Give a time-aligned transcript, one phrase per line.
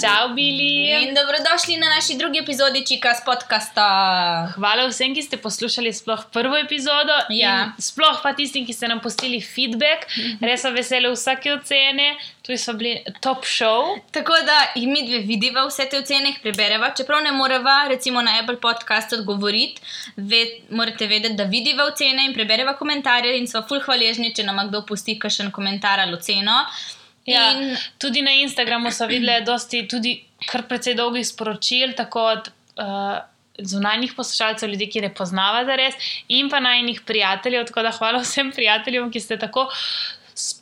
[0.00, 0.90] Čau, Bili.
[0.90, 3.84] In dobrodošli na naši drugi epizodi Čika s podcasta.
[4.54, 7.14] Hvala vsem, ki ste poslušali sploh prvo epizodo.
[7.30, 7.72] Ja.
[7.78, 10.10] Sploh pa tistim, ki ste nam postili feedback.
[10.42, 12.16] Res sem vesela vsake ocene.
[12.42, 13.94] Tu smo bili top show.
[14.10, 16.90] Tako da jih mi dve vidiva vse te ocene, jih prebereva.
[16.96, 19.82] Čeprav ne moreva, recimo na Apple podcast odgovoriti,
[20.16, 24.58] ve, morate vedeti, da vidiva ocene in prebereva komentarje in smo full hvaležni, če nam
[24.68, 26.64] kdo pusti kakšen komentar ali oceno.
[27.26, 32.50] Ja, In Tudi na Instagramu so videli dosti, tudi kar precej dolgih sporočil, tako od
[32.76, 33.22] uh,
[33.58, 35.94] zunanjih poslušalcev, ljudi, ki ne poznavate res,
[36.28, 37.66] in pa najnih prijateljev.
[37.70, 39.68] Tako da hvala vsem prijateljem, ki ste tako.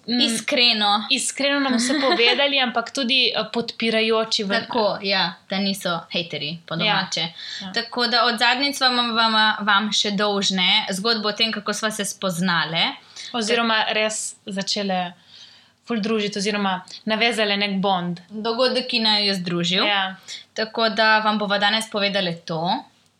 [0.06, 1.06] iskreno.
[1.10, 6.76] Iskreno nam vse povedali, ampak tudi eh, podpirajoči v Tako, ja, da niso hateri, po
[6.76, 7.20] domače.
[7.20, 7.66] Ja.
[7.66, 7.72] Ja.
[7.72, 12.04] Tako da od zadnjič vam, vam, vam še dolžne zgodbo o tem, kako smo se
[12.04, 12.92] spoznale.
[13.32, 15.14] Oziroma, res začele
[15.88, 18.22] ful družiti, oziroma navezale nek bond.
[18.30, 19.84] Dogodek, ki naj je združil.
[19.86, 20.16] Ja.
[20.54, 22.62] Tako da vam bomo danes povedali to.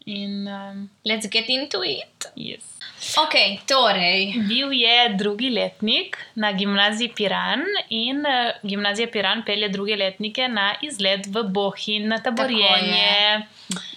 [0.06, 2.30] In, um, Let's get into it.
[2.36, 2.72] yes.
[3.18, 3.34] Ok,
[3.66, 4.34] torej.
[4.48, 10.74] Bil je drugi letnik na gimnaziji Piran in uh, gimnazija Piran pelje druge letnike na
[10.82, 13.42] izlet v Bohin, na taborjenje.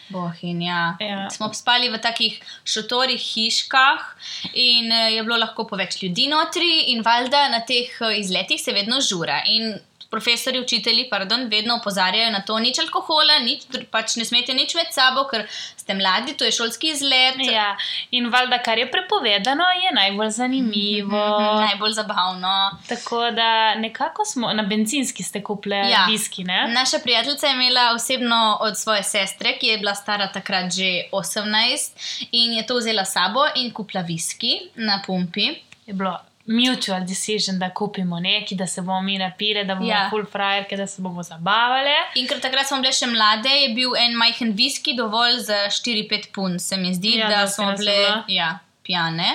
[0.09, 0.98] Bohinja.
[1.00, 1.30] Ja.
[1.30, 4.06] Smo spali v takih šotorih, hiškah
[4.53, 8.62] in eh, je bilo lahko po več ljudi notri, in valjda na teh eh, izletih
[8.62, 9.42] se vedno žura.
[9.50, 9.75] In
[10.16, 14.94] profesori, učitelji, pardon, vedno opozarjajo na to, nič alkohola, nič, pač ne smete nič med
[14.96, 15.44] sabo, ker
[15.76, 17.42] ste mladi, to je šolski izlet.
[17.44, 17.74] Ja.
[18.12, 21.24] In valjda, kar je prepovedano, je najbolj zanimivo.
[21.40, 22.54] Mhm, Najbolj zabavno.
[22.88, 26.06] Tako da nekako smo na benzinski ste kupili Ja.
[26.10, 26.44] viski.
[26.44, 26.68] Ne?
[26.70, 31.92] Naša prijateljica je imela osebno od svoje sestre, ki je bila stara takrat že 18,
[32.32, 35.46] in je to vzela sabo in kupila viski na pumpi.
[35.86, 40.08] Je bilo mutual decision, da kupimo nekaj, da se bomo mi napili, da bomo ja.
[40.10, 41.96] Full frajerke, da se bomo zabavali.
[42.16, 46.30] In ker takrat smo bile še mlade, je bil en majhen viski dovolj za 4-5
[46.34, 47.96] pun, se mi zdi, Ja, da da smo bile
[48.28, 49.31] ja, pijane.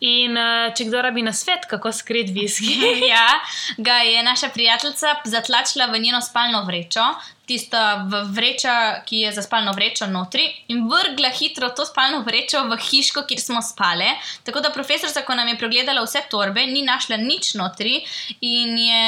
[0.00, 2.74] In uh, če kdo rabi na svet, kako skrit viski.
[3.12, 3.28] ja,
[3.78, 7.06] ga je naša prijateljica zatlačila v njeno spalno vrečo,
[7.44, 8.68] tisto v vrečo,
[9.04, 13.40] ki je za spalno vrečo notri, in vrgla hitro to spalno vrečo v hiško, kjer
[13.40, 14.06] smo spale.
[14.42, 18.04] Tako da profesorica, ko nam je pregledala vse torbe, ni našla nič notri
[18.40, 19.02] in je.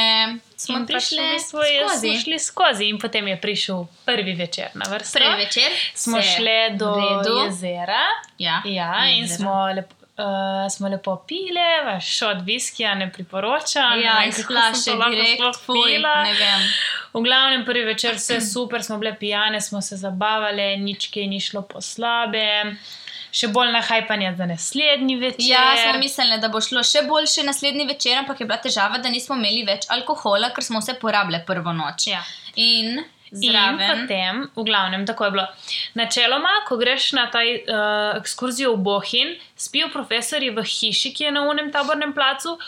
[0.57, 2.09] Smo In prišli prišli smo, skozi.
[2.09, 5.19] smo šli skozi, in potem je prišel prvi večer na vrsto.
[5.19, 7.39] Prvi večer smo šli do redu.
[7.45, 8.05] jezera.
[8.39, 9.39] Ja, Ja, in jezero.
[9.39, 9.95] smo lepo.
[10.15, 14.01] Uh, smo lepo pile, vaš šod viskija ne priporočam.
[14.01, 16.69] Ja, ne iz flaše direkt, fuj, ne vem.
[17.13, 21.41] V glavnem, prvi večer vse super, smo bile pijane, smo se zabavale, nič kaj ni
[21.41, 22.77] šlo po slabe.
[23.35, 25.49] Še bolj nahajpanje za naslednji večer.
[25.49, 29.11] Ja, smo mislili, da bo šlo še boljše naslednji večer, ampak je bila težava, da
[29.11, 32.07] nismo imeli več alkohola, ker smo vse porabile prvo noč.
[32.13, 32.23] Ja.
[32.55, 33.03] In
[33.35, 34.01] In zraven.
[34.01, 35.47] potem, v glavnem, tako je bilo.
[35.95, 37.57] Načeloma, ko greš na ta uh,
[38.21, 42.59] ekskurzijo v Bohin, spijo profesori v hiši, ki je na unem tabornem placu,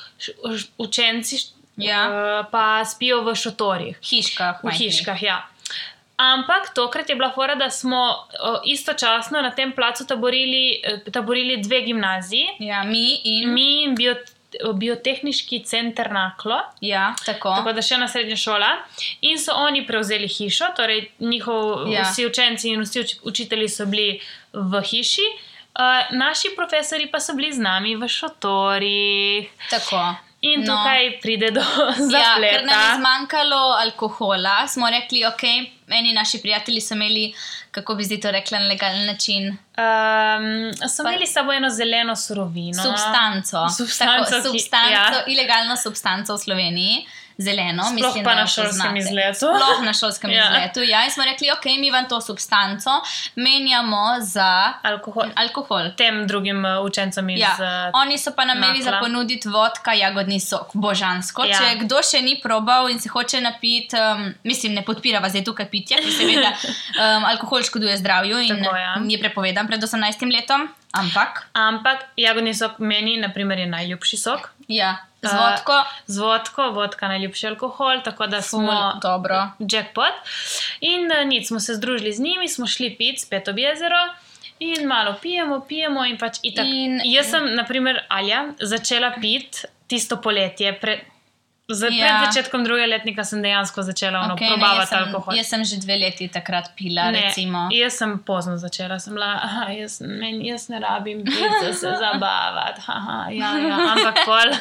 [0.79, 1.37] učenci
[1.77, 2.09] Ja.
[2.09, 4.65] uh, pa spijo v šotorih, hiškah.
[4.65, 5.23] v hiškah.
[5.23, 5.43] Ja.
[6.17, 11.57] Ampak tokrat je bila fora, da smo uh, istočasno na tem placu taborili, eh, taborili
[11.59, 13.53] dve gimnaziji, Ja, mi in.
[13.53, 14.15] mi in bio,
[14.75, 16.61] biotehniški center Naklo.
[16.81, 17.51] Ja, tako.
[17.51, 18.71] Tako da še ena srednja šola.
[19.23, 22.03] In so oni prevzeli hišo, torej njihov, ja.
[22.03, 24.21] Vsi učenci in vsi uč učitelji so bili
[24.53, 25.27] v hiši,
[25.75, 29.51] uh, naši profesori pa so bili z nami v šotorih.
[29.71, 30.05] tako.
[30.43, 30.67] In No.
[30.69, 32.97] tukaj pride do Ja, ker nam je zapleta.
[32.97, 35.43] zmanjkalo alkohola, smo rekli, ok,
[35.89, 37.35] eni naši prijatelji so imeli,
[37.71, 40.45] kako bi zdaj to rekla, na legalen način, Um,
[40.89, 42.83] so Pa- imeli s sabo eno zeleno surovino.
[42.83, 43.69] substanco.
[43.71, 45.25] Substanco, Tako, ki- substanco ja.
[45.27, 47.07] ilegalno substanco v Sloveniji,
[47.39, 47.83] zeleno.
[47.83, 48.99] Sploh mislim, pa na šolskem poznate.
[48.99, 49.47] izletu.
[49.47, 50.45] Sploh na šolskem Ja.
[50.45, 50.81] izletu.
[50.83, 52.91] Ja, in smo rekli, ok, mi vam to substanco
[53.37, 55.25] menjamo za Alkohol.
[55.37, 55.91] alkohol.
[55.97, 57.41] Tem drugim uh, učencem iz.
[57.41, 61.45] Ja, uh, oni so pa nam imeli za ponuditi vodka, jagodni sok, božansko.
[61.45, 61.59] Ja.
[61.59, 65.67] Če kdo še ni probal in se hoče napiti, um, mislim, ne podpirava zdaj tukaj
[65.67, 66.53] pitja, ker seveda
[66.97, 68.97] um, alkohol škoduje zdravju in Tako, ja.
[69.09, 70.69] je prepovedan pred 18 letom.
[70.97, 74.51] Ampak, Ampak jagodni sok meni, na primer, je najljubši sok.
[74.69, 75.77] ja, z Uh, vodko,
[76.07, 79.51] Z vodko, vodka najljubši alkohol, tako da ful, smo dobro.
[79.61, 80.15] jackpot.
[80.81, 84.03] In uh, nic, smo se združili z njimi, smo šli pit spet ob jezero.
[84.59, 86.65] In malo pijemo, pijemo, in pač itak.
[86.67, 90.73] In- Jaz sem, na primer, Alja, začela piti tisto poletje.
[90.73, 91.01] Pre,
[91.69, 92.07] za, Ja.
[92.21, 95.35] Pred začetkom druge letnika sem dejansko začela okay, Okay, ne, jaz, probavati sem, alkohol.
[95.37, 97.69] jaz sem že dve leti takrat pila, Ne, recimo.
[97.73, 102.81] jaz sem pozno začela, sem bila, aha, jaz, men, jaz ne rabim da se zabavati.
[102.87, 103.77] Aha, ja, ja.
[103.93, 104.55] Ampak pol,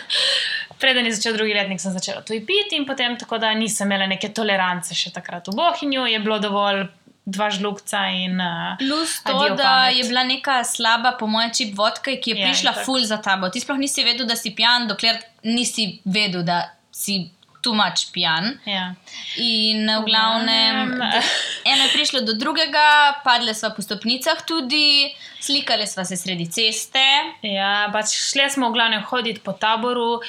[0.80, 4.08] preden je začel drugi letnik, sem začela to piti in potem tako, da nisem imela
[4.08, 6.88] neke tolerance še takrat v Bohinju, je bilo dovolj
[7.26, 8.38] dva žlugca in.
[8.38, 9.98] Uh, Plus to, da pamet.
[9.98, 13.50] je bila neka slaba, po mojem, čip vodka, ki je Ja, prišla ful za tabo.
[13.50, 16.60] Ti sploh nisi vedel, da si pijan, dokler nisi vedel, da
[16.96, 17.34] si
[17.66, 18.52] tu mač pijan.
[18.70, 18.92] ja.
[19.42, 20.94] In v glavnem,
[21.66, 25.10] eno je prišlo do drugega, padle smo po stopnicah tudi,
[25.42, 27.06] slikali smo se sredi ceste.
[27.42, 30.22] Ja, pač šli smo v glavnem hoditi po taboru,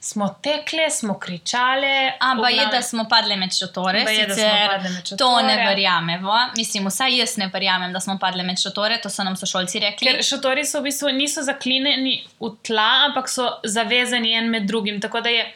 [0.00, 2.12] smo tekle, smo kričale.
[2.18, 5.66] Ampak je, da smo padle med šotore, sicer padle med to ne šotore.
[5.68, 6.38] verjamemo.
[6.56, 10.10] Mislim, vsaj jaz ne verjamem, da smo padle med šotore, to so nam sošolci rekli.
[10.10, 15.00] Ker šotori so v bistvu niso zaklinjeni v tla, ampak so zavezani en med drugim.
[15.00, 15.46] Tako da je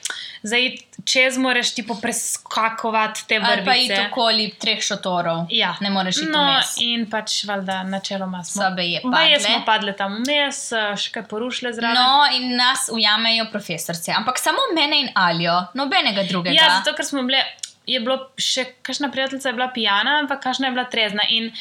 [0.45, 0.85] za iti
[1.25, 4.09] čez, moraš ti preskakovati te Ali pa iti vrvice.
[4.11, 5.47] okoli treh šotorov.
[5.51, 5.75] Ja.
[5.81, 6.45] Ne moreš iti No,
[6.79, 8.63] in pač, valjda, načeloma smo.
[8.63, 9.49] Sobe je Baje padle.
[9.49, 11.95] smo padle tam vmes, eh, še kaj porušile zraven.
[11.95, 16.55] No, in nas ujamejo profesorce, ampak samo mene in Aljo, nobenega drugega.
[16.55, 17.43] Ja, zato ker smo bile,
[17.87, 21.23] je bilo še, kakšna prijateljica je bila pijana, ampak kakšna je bila trezna.
[21.29, 21.53] In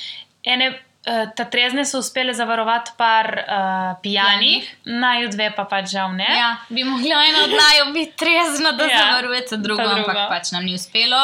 [0.43, 0.73] ene,
[1.35, 3.53] ta trezne so uspele zavarovati par uh,
[4.01, 6.27] pijanih, naju dve pa pač žal ne.
[6.29, 9.99] Ja, bi mogla ena od naju biti trezna, da Ja, zavarujete drugo, drugo.
[10.09, 11.19] ampak pač nam ni uspelo.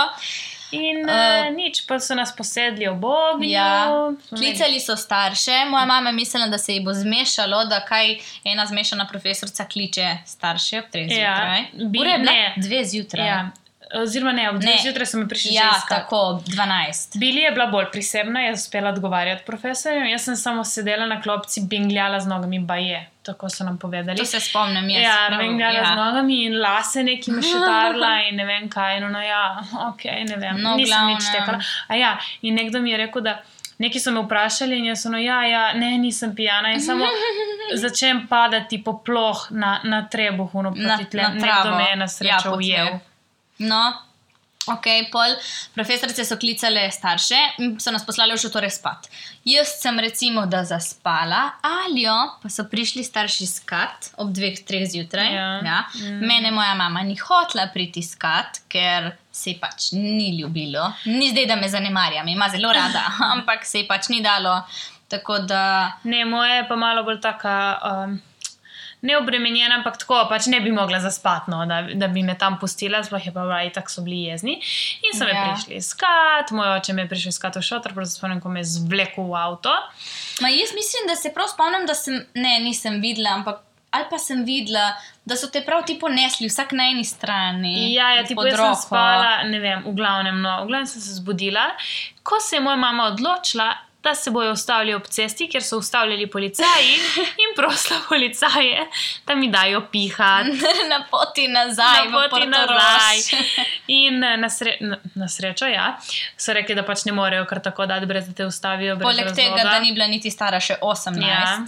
[0.72, 3.50] In Uh, uh, nič, pa so nas posedli ob ognju.
[3.50, 3.88] Ja,
[4.30, 8.12] klicali so starše, moja mama je mislila, da se ji bo zmešalo, da kaj
[8.46, 11.62] ena zmešana profesorica kliče starše ob treh Ja, zjutraj.
[11.74, 12.54] bi- bila ne.
[12.58, 13.28] dve zjutraj.
[13.28, 13.50] Ja,
[13.94, 14.59] oziroma ne, ob Ne.
[14.62, 15.89] dveh zjutraj so me prišli ja že iskat.
[15.89, 17.18] tako, ob 12.
[17.18, 21.62] Bili je bila bolj prisebna, je uspela odgovarjati profesorjem, jaz sem samo sedela na klopci,
[21.63, 24.18] bingljala z nogami, ba je, tako so nam povedali.
[24.18, 25.03] To se spomnim, jaz.
[25.03, 25.86] Ja, prav, bingljala ja.
[25.86, 29.00] z nogami in lase neki mešetarla in ne vem kaj.
[29.00, 29.57] No, no ja,
[29.88, 31.33] ok, ne vem, No, nisem nič glavnem.
[31.35, 31.59] tekala.
[31.88, 33.42] A ja, in nekdo mi je rekel, da.
[33.80, 36.69] Neki so me vprašali, in jaz sem, no, ja, ja, ne, nisem pijana.
[36.69, 37.06] In samo
[37.75, 41.21] začnem padati po ploh na, na trebuhu, no, proti tle.
[41.21, 42.88] na Nekdo me je na srečo ja, ujel.
[43.59, 43.81] No,
[44.67, 45.33] ok, pol
[45.73, 49.09] profesorice so klicale starše in so nas poslali v šotore spat.
[49.47, 55.33] Jaz sem recimo, da zaspala, alijo pa so prišli starši skat ob dveh, treh zjutraj.
[55.33, 55.50] Ja.
[55.65, 55.79] Ja.
[55.95, 56.21] Mm.
[56.27, 60.91] Mene moja mama ni hotla priti skat, ker se pač ni ljubilo.
[61.06, 64.61] Ni zdaj, da me zanemarjam, ima zelo rada, ampak se pač ni dalo.
[65.09, 65.97] Tako da.
[66.03, 67.53] Ne, moja je pa malo bolj taka.
[67.81, 68.19] Um,
[69.01, 73.00] Neobremenjena, ampak tako, pač ne bi mogla zaspati, no, da, da bi me tam pustila,
[73.04, 74.57] sploh je pa bila, tako so bili jezni.
[75.07, 75.46] In so me Ja.
[75.48, 78.74] prišli iskat, moj oče me je prišel iskat v šotor, prosim, spomnim, ko me je
[78.75, 79.72] zvlekel v avto.
[80.44, 84.18] Ma jaz mislim, da se prav spomnim, da sem, ne, nisem videla, ampak ali pa
[84.22, 84.94] sem videla,
[85.25, 87.94] da so te prav ti ponesli, vsak na eni strani.
[87.94, 91.16] Ja, ja, ti pa sem spala, ne vem, v glavnem, no, v glavnem sem se
[91.18, 91.72] zbudila.
[92.24, 93.72] Ko se je moja mama odločila,
[94.04, 96.94] da se bojo ustavili ob cesti, ker so ustavljali policaji
[97.44, 98.86] in prosila policaje,
[99.28, 100.50] da mi dajo pihati.
[100.90, 102.69] na poti nazaj, na poti Portorož.
[102.69, 103.18] nazaj.
[103.88, 105.98] In eh, na, sre na, na srečo, ja,
[106.38, 108.96] so rekli, da pač ne morejo kar tako dati, brez da te ustavijo.
[109.00, 109.63] Poleg tega, razloga.
[109.69, 111.28] da ni bila niti stara še 18.
[111.28, 111.66] Ja,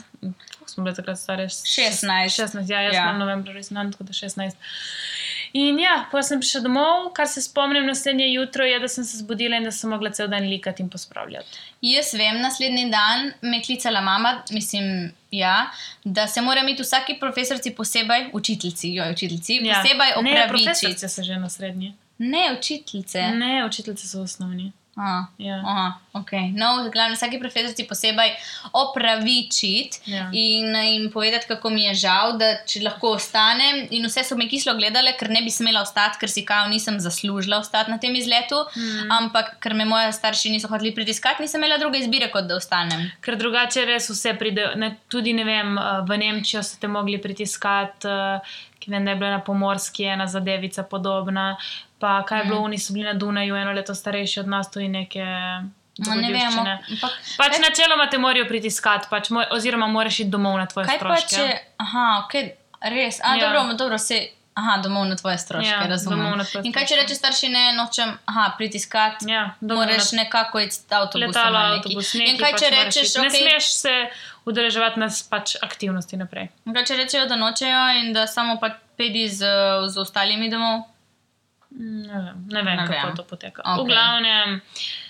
[0.66, 1.44] smo bili takrat stari?
[1.44, 2.08] 16.
[2.32, 3.08] 16, ja, jaz Ja.
[3.10, 4.56] sem novembra rojsten, tako da 16.
[5.54, 9.18] In ja, potem sem prišla domov, kar se spomnim naslednje jutro, je, da sem se
[9.18, 11.48] zbudila in da sem mogla cel dan likati in pospravljati.
[11.82, 15.70] Jaz vem, naslednji dan me je klicala mama, mislim, ja,
[16.04, 19.76] da se mora imeti vsaki profesorici posebej, učiteljici, jo, učiteljici, Ja.
[19.76, 20.64] posebej Ne, opravičiti.
[20.64, 21.94] profesorice so že na srednji.
[22.18, 23.22] Ne, učiteljice.
[23.22, 24.72] Ne, učiteljice so osnovni.
[24.96, 25.62] Aha, Ja.
[25.66, 26.52] aha, okay.
[26.52, 28.34] No, v glavnem, vsaki profesorici posebej
[28.74, 30.30] opravičiti Ja.
[30.34, 33.88] in jim povedati, kako mi je žal, da če lahko ostanem.
[33.92, 37.00] In vse so me kislo gledale, ker ne bi smela ostati, ker si kao nisem
[37.00, 38.56] zaslužila ostati na tem izletu.
[38.76, 39.12] Mm.
[39.12, 43.12] Ampak ker me moji starši niso hoteli pritiskati, nisem imela druge izbire, kot da ostanem.
[43.22, 44.74] Ker drugače res vse pride.
[44.76, 48.40] Ne, tudi ne vem, eh, v Nemčijo so te mogli pritiskati, eh,
[48.82, 51.56] ki vem, da je bila na pomorski ena zadevica podobna.
[52.00, 52.66] Pa kaj je bilo, Mhm.
[52.66, 55.26] oni so bili na Dunaju, eno leto starejši od nas, tudi neke.
[56.00, 60.30] No, ne vem, ampak Pač kaj- načeloma te morajo pritiskati, pač, moj, oziroma moraš iti
[60.30, 61.36] domov na tvoje kaj pa stroške.
[61.38, 61.58] če.
[61.78, 62.34] Aha, ok,
[62.84, 63.20] res.
[63.22, 63.42] A, Ja.
[63.44, 64.22] dobro, dobro, se.
[64.54, 66.20] Aha, domov na tvoje stroške, Ja, razumem.
[66.42, 66.96] tvoje In kaj če stroške.
[66.98, 71.28] reče starši, ne nočem, aha, pritiskati, Ja, domov na- moraš nekako iti avtobusom.
[71.30, 71.78] letalo, ali nekaj.
[71.80, 72.38] avtobus, In nekaj.
[72.38, 73.22] kaj pač če moraš rečeš, iti.
[73.22, 73.96] Ne smeš se
[74.46, 76.50] udeleževati na s- pač aktivnosti naprej.
[76.66, 79.46] In kaj če rečejo, da nočejo in da samo pa pedi z,
[79.88, 80.84] z ostalimi domov?
[81.72, 83.16] Mm, Ne vem, ne vem Ne kako vem.
[83.16, 83.62] to poteka.
[83.64, 83.78] Okej.
[83.78, 84.62] V glavnem,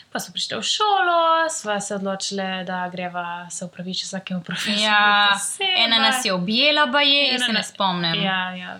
[0.07, 1.19] pa smo prišli v šolo,
[1.49, 4.79] sva se odločili, da greva se upravičiti vsakemu profesorju.
[4.79, 5.73] Ja, posebej.
[5.79, 8.21] ena nas je objela, pa je, jaz Ena se ne spomnim.
[8.21, 8.79] Ja, ja.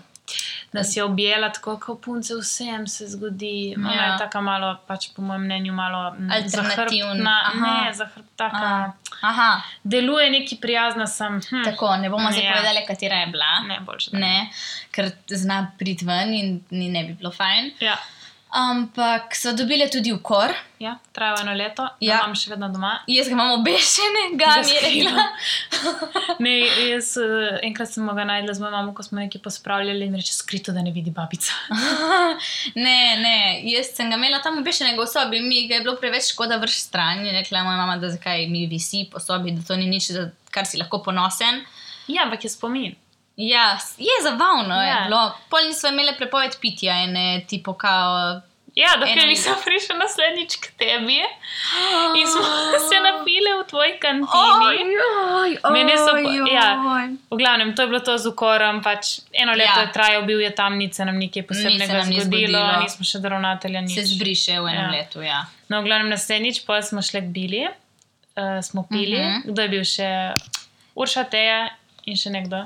[0.72, 3.74] Da si jo objela tako, kot punce, vsem se zgodi.
[3.76, 4.02] Ona Ja.
[4.04, 7.34] je tako malo, pač po mojem mnenju, malo mm, Alternativna.
[7.44, 7.84] Aha.
[7.84, 8.92] Ne, zahrbtna.
[9.22, 9.50] Aha,
[9.84, 11.40] Deluje neki prijazna, sem.
[11.42, 12.52] Hm, tako, ne bomo zdaj Ja.
[12.52, 13.60] povedali, katera je bila.
[13.60, 14.10] Ne, boljše.
[14.14, 14.50] Ne,
[14.90, 17.70] ker zna priti ven in ni ne bi bilo fajn.
[17.80, 17.96] Ja,
[18.52, 20.52] Ampak so dobile tudi ukor.
[20.78, 22.18] ja traja eno leto, Ja.
[22.20, 22.98] imam še vedno doma.
[23.08, 25.24] Jaz ga imam obešenega, Ga mi je rekla.
[26.44, 26.52] Ne,
[26.90, 30.34] jaz eh, enkrat sem ga najdla z mojo mamo, ko smo nekaj pospravljali in reče
[30.34, 31.52] skrito, da ne vidi babica.
[32.84, 33.36] ne, ne,
[33.72, 36.80] jaz sem ga imela tam obešenega v sobi, mi ga je bilo preveč škoda vrš
[36.88, 37.24] stran.
[37.26, 40.28] Je rekla moja mama, da zakaj mi visi po sobi, da to ni nič, za
[40.50, 41.62] kar si lahko ponosen.
[42.08, 42.96] Ja, ampak je spomin.
[43.44, 43.66] Ja,
[43.98, 44.82] je zabavno, ja.
[44.84, 45.20] je bilo.
[45.48, 48.40] Pol nismo imeli prepoved pitja in eh, tipo kao.
[48.74, 51.18] Ja, dokler nisem prišel naslednjič k tebi
[52.18, 52.40] in smo
[52.88, 54.96] se napili v tvoji kantini.
[55.34, 56.48] Ojoj, Mene so ojoj.
[56.50, 56.68] ja.
[57.28, 59.82] V glavnem, to je bilo to z ukorom, pač eno leto Ja.
[59.82, 62.24] je trajal, bil je tam, nič se nam nikaj Ni posebnega se nam zgodilo,
[62.58, 62.80] zgodilo.
[62.80, 63.94] nismo še do ravnatelja nič.
[63.94, 64.90] Se zbriše v enem Ja.
[64.92, 65.40] letu, ja.
[65.68, 67.72] No, v glavnem, naslednjič pa smo šli k Bili, uh,
[68.62, 69.16] smo pili.
[69.16, 69.36] Uh Mhm.
[69.36, 69.46] -huh.
[69.46, 70.08] Kdo je bil še?
[70.94, 71.68] Urša, Teja
[72.04, 72.64] in še nekdo.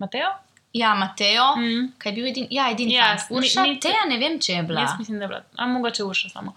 [0.00, 0.30] Mateo?
[0.72, 1.92] Ja, Mateo, mm.
[1.98, 2.46] Kaj je bil edini?
[2.50, 2.94] Ja, edini.
[2.94, 3.30] Ja, fant.
[3.32, 4.80] Urša, ni- ni- Teja ne vem, če je bila.
[4.80, 5.40] Jaz mislim, da je bila.
[5.56, 6.54] A mogoče Urša samo.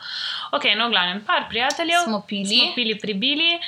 [0.51, 2.03] Ok, no, glavnem, par prijateljev.
[2.05, 2.45] Smo pili.
[2.47, 3.59] Smo pili pri Bili.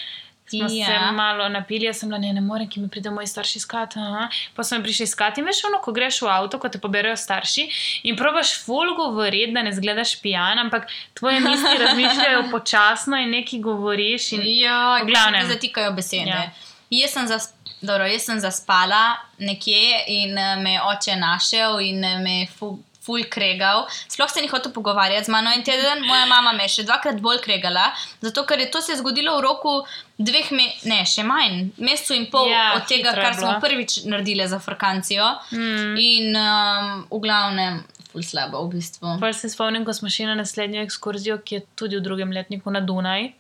[0.48, 0.68] Smo Ja.
[0.70, 0.86] ja.
[0.86, 4.00] se malo napili, jaz sem bila, ne, ne morem, ki mi pride moji starši iskati.
[4.00, 4.28] aha.
[4.56, 7.66] Pa smo prišli iskati in veš, ono, ko greš v avto, ko te poberajo starši
[8.04, 13.60] in probaš full govoriti, da ne zgledaš pijan, ampak tvoje misli razmišljajo počasno in nekaj
[13.62, 14.32] govoriš.
[14.32, 14.42] In...
[14.46, 15.42] Ja, glavnem.
[15.42, 16.30] ki se zatikajo besede.
[16.30, 16.36] Ja.
[16.38, 16.52] Ja.
[16.92, 17.55] Jaz, sem zas,
[17.86, 22.48] dobro, jaz sem zaspala nekje in eh, me je oče našel in eh, me je
[22.58, 22.76] fu,
[23.06, 23.86] ful kregal.
[24.08, 27.22] Sploh se ni hotel pogovarjati z mano en teden, moja mama me je še dvakrat
[27.22, 29.76] bolj kregala, zato ker je to se zgodilo v roku
[30.18, 34.48] dveh, me, ne, še manj, mesecu in pol Ja, od tega, kar smo prvič naredili
[34.50, 35.28] za Frkancijo.
[35.52, 35.96] Mm.
[36.02, 37.84] In um, v glavnem,
[38.24, 39.18] slabo v bistvu.
[39.20, 42.72] Pol se spomnim, ko smo šli na naslednjo ekskurzijo, ki je tudi v drugem letniku
[42.72, 43.34] na Dunaj.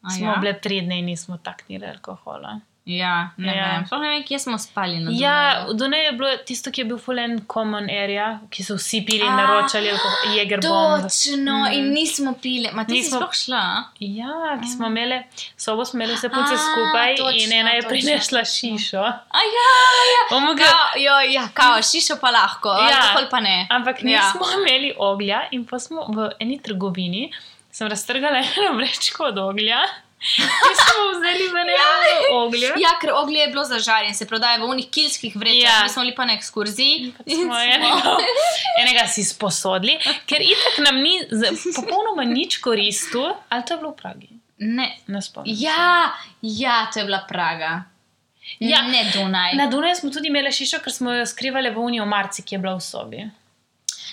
[0.00, 0.36] A Smo ja?
[0.40, 2.60] bile tri dni in nismo taknili alkohola.
[2.98, 3.66] Ja, ne Ja.
[3.66, 3.86] vem.
[3.86, 6.84] Sploh ne vem, kje smo spali na Ja, v Dunaju je bilo tisto, ki je
[6.84, 9.92] bil fulen common area, ki so vsi pili in A, naročali
[10.36, 11.02] jegerbomb.
[11.04, 11.72] Točno, mm.
[11.72, 12.68] in nismo pili.
[12.72, 13.10] Ma ti nismo...
[13.10, 13.62] si sploh šla?
[14.00, 15.20] Ja, ki smo imeli,
[15.56, 19.04] sobo smo imeli vse punce A, skupaj točno, in ena je točno, prinesla šišo.
[19.38, 19.70] A ja,
[20.14, 20.36] ja.
[20.36, 22.90] Omoga, Kao, jo, ja, kao, šišo pa lahko, ja.
[22.90, 22.96] Ja.
[22.96, 23.66] alkohol pa ne.
[23.70, 24.26] ampak Ja.
[24.26, 24.56] nismo ja.
[24.60, 27.32] imeli oglja in pa smo v eni trgovini,
[27.70, 29.78] sem raztrgala eno vrečko od oglja.
[30.20, 30.44] In
[30.76, 31.76] smo vzeli v eno
[32.36, 32.68] oglje.
[32.76, 35.62] Ja, ker oglje je bilo zažarjen, se prodaja v unih kilskih vrečah.
[35.62, 35.70] Ja.
[35.72, 35.82] Ja.
[35.82, 37.14] Mi smo bili pa na ekskurziji.
[37.26, 38.16] in Smo enega,
[38.78, 39.96] enega si sposodili,
[40.26, 44.28] ker itak nam ni z- popolnoma nič koristil, ali to je bilo v Pragi.
[44.58, 44.90] Ne.
[45.06, 45.56] Ne spomnim.
[45.58, 46.12] Ja,
[46.42, 47.84] ja, to je bila Praga.
[48.58, 48.82] Ja.
[48.82, 49.54] Ne Dunaj.
[49.54, 52.58] Na Dunaju smo tudi imeli šišo, ker smo jo skrivali v Uniji Marci, ki je
[52.58, 53.24] bila v sobi.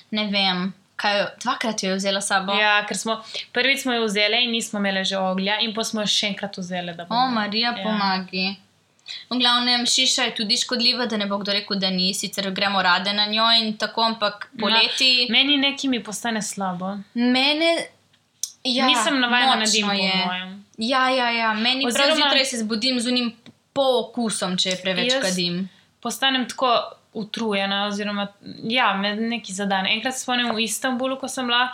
[0.09, 2.53] Ne vem, kaj, dvakrat jo je vzela sabo.
[2.53, 3.19] Ja, ker smo
[3.51, 6.57] prvič smo jo vzeli in nismo imeli že oglja, in pa smo jo še enkrat
[6.57, 6.91] vzeli.
[6.91, 7.83] O, bomo- Marija, Ja.
[7.83, 8.47] pomagi.
[9.29, 12.81] V glavnem, šiša je tudi škodljiva, da ne bo kdo rekel, da ni, sicer gremo
[12.81, 15.27] rade na njo in tako, ampak poleti.
[15.29, 16.89] Meni neki mi postane slabo.
[17.15, 17.69] Mene.
[18.65, 20.11] Ja, Nisem navajena na dim, po je.
[20.17, 20.49] mojem.
[20.77, 21.53] Ja, ja, ja.
[21.55, 23.29] meni Oziroma, prav zjutraj se zbudim z unim
[23.73, 25.69] pookusom, če je preveč kadim.
[26.01, 26.73] Postanem tako
[27.17, 28.27] utrujena, oziroma
[28.63, 29.93] ja, me neki zadane.
[29.93, 31.67] Enkrat se spomnim v Istanbulu, ko sem bila,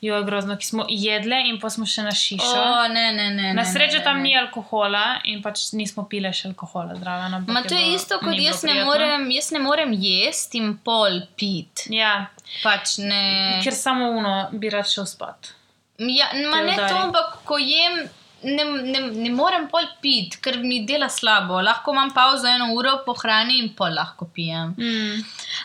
[0.00, 2.56] jo je grozno, ki smo jedle in pa smo še na šišo.
[2.56, 3.50] O, ne, ne, ne.
[3.52, 4.22] Na srečo tam ne.
[4.22, 7.34] ni alkohola in pač nismo pile še alkohola zraven.
[7.34, 10.78] ampak Ma to je bilo- isto, kot jaz ne, morem, jaz ne morem jesti in
[10.78, 11.84] pol pit.
[11.90, 12.30] Ja,
[12.62, 13.60] Pač ne.
[13.62, 15.52] ker samo uno bi rad šel spat.
[16.00, 18.00] Ja, ma ne to, ampak ko jem,
[18.42, 21.60] ne, ne, ne morem pol pit, ker mi dela slabo.
[21.64, 24.74] Lahko imam pauzo eno uro po hrani in pol lahko pijem.
[24.78, 25.24] Mm.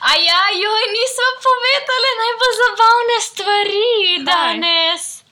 [0.09, 4.25] A ja, joj, nismo povedali najbolj zabavne stvari Kaj?
[4.31, 5.24] danes.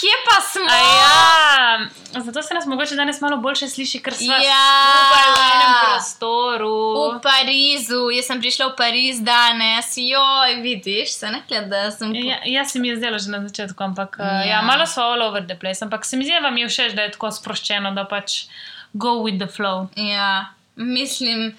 [0.00, 0.64] Kje pa smo?
[0.66, 1.78] A ja,
[2.16, 4.64] zato se nas mogoče danes malo boljše sliši, ker smo Ja.
[5.10, 6.76] v enem prostoru.
[7.10, 12.08] V Parizu, jaz sem prišla v Pariz danes, joj, vidiš, se ne gleda, da sem.
[12.10, 14.24] po- Ja, ja, se mi je zdelo že na začetku, ampak ja.
[14.26, 14.44] Ja.
[14.46, 15.82] Ja, malo so all over the place.
[15.82, 18.46] Ampak se mi zdi, da vam je všeč, da je tako sproščeno, da pač
[18.94, 19.88] go with the flow.
[19.96, 21.52] Ja, mislim,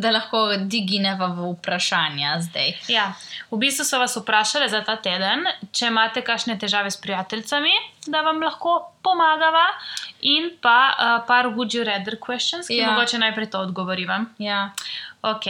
[0.00, 0.40] da lahko
[0.70, 2.74] digineva v vprašanja zdaj.
[2.88, 3.12] Ja,
[3.50, 7.72] v bistvu so vas vprašali za ta teden, če imate kakšne težave s prijateljicami,
[8.06, 9.66] da vam lahko pomagava,
[10.20, 12.90] in pa uh, par would you rather questions, ki Ja.
[12.90, 14.28] mogoče najprej to odgovorivam.
[14.38, 14.70] Ja.
[15.22, 15.46] Ok.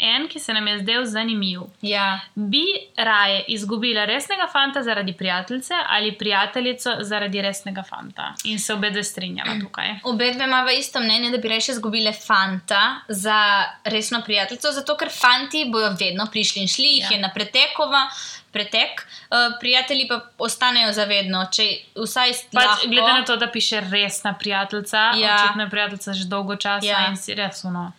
[0.00, 1.60] En, ki se nam je zdel zanimiv.
[1.82, 2.20] Ja.
[2.34, 2.64] Bi
[2.96, 8.34] raje izgubila resnega fanta zaradi prijateljice ali prijateljico zaradi resnega fanta?
[8.44, 9.88] In se obe dve strinjava tukaj.
[10.04, 15.08] Obe dve imamo isto mnenje, da bi reče izgubile fanta za resno prijateljico, zato ker
[15.20, 17.16] fanti bojo vedno prišli in šli, jih Ja.
[17.16, 18.08] je na pretekova.
[18.52, 21.62] Pretek, uh, prijatelji pa ostanejo zavedno, če
[21.96, 22.88] vsaj Pač, lahko.
[22.88, 25.14] glede na to, da piše resna prijateljica, ja.
[25.14, 25.34] Ja.
[25.44, 27.00] očitno je prijateljica že dolgo časa ja.
[27.00, 27.08] Ja.
[27.10, 27.92] in si res uno.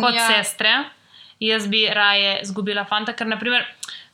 [0.00, 0.20] Kot ja.
[0.22, 0.26] Ja.
[0.42, 0.84] sestre,
[1.40, 3.66] jaz bi raje izgubila fanta, ker naprimer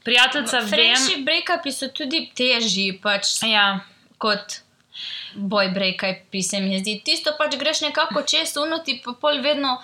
[0.05, 0.69] prijateljica vem.
[0.69, 3.81] Friendship breakupi so tudi težji, pač Ja,
[4.19, 4.61] kot
[5.35, 7.01] boj breakupi, se mi zdi.
[7.05, 9.79] Tisto pač greš nekako čez, unuti pa pol vedno.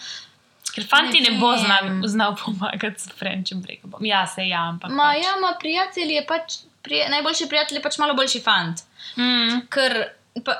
[0.74, 4.04] ker fanti ne, Ne bo znal, znal pomagati s Frenčem breakupom.
[4.04, 4.90] Ja, se ja, ampak.
[4.90, 5.24] Ma, pač.
[5.24, 8.82] ja, ma prijatelj je pač, prije, najboljši prijatelj je pač malo boljši fant.
[9.16, 9.96] Mm, Ker
[10.44, 10.58] pa,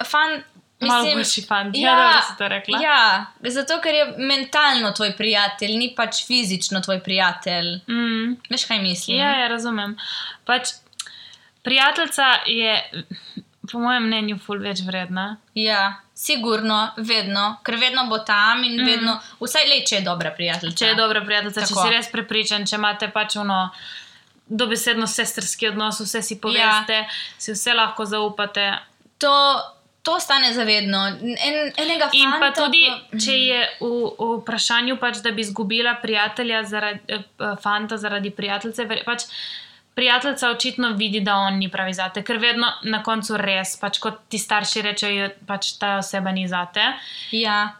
[0.78, 0.88] fan.
[0.88, 1.76] malo mislim, boljši fant.
[1.76, 2.80] Ja, ja, si to rekla.
[2.83, 7.80] Ja, zato ker je mentalno tvoj prijatelj, ni pač fizično tvoj prijatelj.
[7.88, 9.18] Mm, Veš, kaj mislim?
[9.18, 9.97] ja, ja, razumem.
[10.45, 10.68] Pač,
[11.62, 13.04] prijateljica je,
[13.73, 15.37] po mojem mnenju, ful več vredna.
[15.54, 18.87] ja, sigurno, vedno, ker vedno bo tam in mm.
[18.87, 20.78] vedno, vsaj le, če je dobra prijateljica.
[20.78, 21.85] Če je dobra prijateljica, če Tako.
[21.85, 23.71] si res prepričan, če imate pač ono.
[24.47, 27.06] Dobesedno sestrski odnos, vse si poveste, ja.
[27.42, 28.68] si vse lahko zaupate.
[29.18, 29.33] To,
[30.06, 31.00] to stane zavedno.
[31.18, 35.42] En, enega In pa fanta tudi, pa- če je v, v vprašanju, pač, da bi
[35.42, 37.25] izgubila prijatelja zaradi eh,
[37.62, 39.26] fanta, zaradi prijateljice, pač
[39.96, 44.20] prijateljica očitno vidi, da on ni pravi zate, ker vedno na koncu res, pač kot
[44.28, 46.84] ti starši rečejo, pač ta oseba ni zate.
[47.32, 47.72] Ja,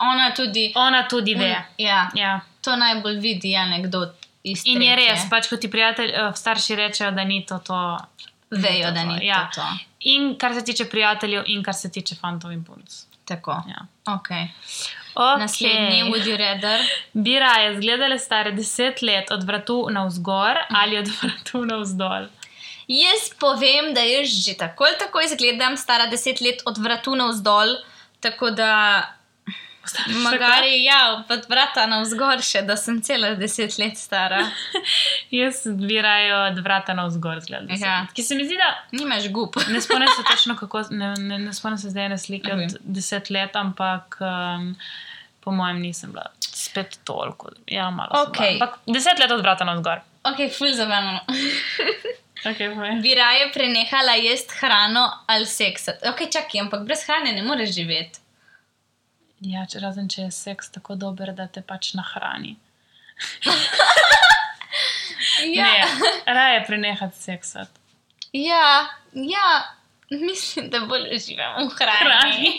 [0.00, 0.68] ona tudi.
[0.76, 1.54] Ona tudi ve.
[1.78, 2.40] Ja, Ja.
[2.60, 4.14] to najbolj vidi anekdot
[4.44, 7.80] iz In je res, pač kot ti prijatelj, eh, starši rečejo, da ni to to.
[8.54, 9.48] Vejo, da ni ja.
[9.54, 9.60] to.
[9.60, 9.66] to.
[10.04, 13.04] In kar se tiče prijateljev, in kar se tiče fantov in punc.
[13.24, 13.50] Tako.
[13.68, 13.86] Ja.
[14.04, 14.48] Okay.
[15.14, 15.38] Okay.
[15.38, 16.80] Naslednji, would you rather?
[17.24, 22.26] Bi raje zgledali stare 10 let od vratu navzgor ali od vratu navzdol.
[22.88, 27.76] Jaz povem, da jaz že tako ali tako izgledam, stara deset let od vratu navzdol,
[28.20, 29.02] tako da
[29.84, 34.40] Postaneš magari, ja, od vrata navzgor še, da sem cela deset let stara.
[35.40, 37.76] Jaz bi raje od vrata navzgor zgledala.
[37.80, 37.98] Ja.
[38.16, 39.58] Ki se mi zdi, da Nimaš gub.
[39.68, 43.30] ne spomnim se točno, kako, ne, ne, ne spomnim se zdaj na slike od 10
[43.36, 44.72] let, ampak um,
[45.44, 47.52] po mojem nisem bila spet toliko.
[47.66, 48.24] Ja, malo.
[48.28, 48.56] Okej.
[48.56, 50.00] Ampak 10 let od vrata navzgor.
[50.24, 51.20] Ok, ful zabavno.
[52.44, 52.98] Okay, povej.
[53.00, 56.08] Bi raje prenehala jesti hrano ali seksati.
[56.08, 58.20] Ok, čakaj, ampak brez hrane ne moreš živeti.
[59.44, 62.56] Ja, če, razen če je seks tako dober, da te pač nahrani.
[65.44, 65.84] Ja, Ne,
[66.26, 67.80] raje prenehati seksati.
[68.32, 69.48] ja, ja.
[70.10, 72.04] mislim, da bolj uživam v hrani.
[72.04, 72.52] Hrani.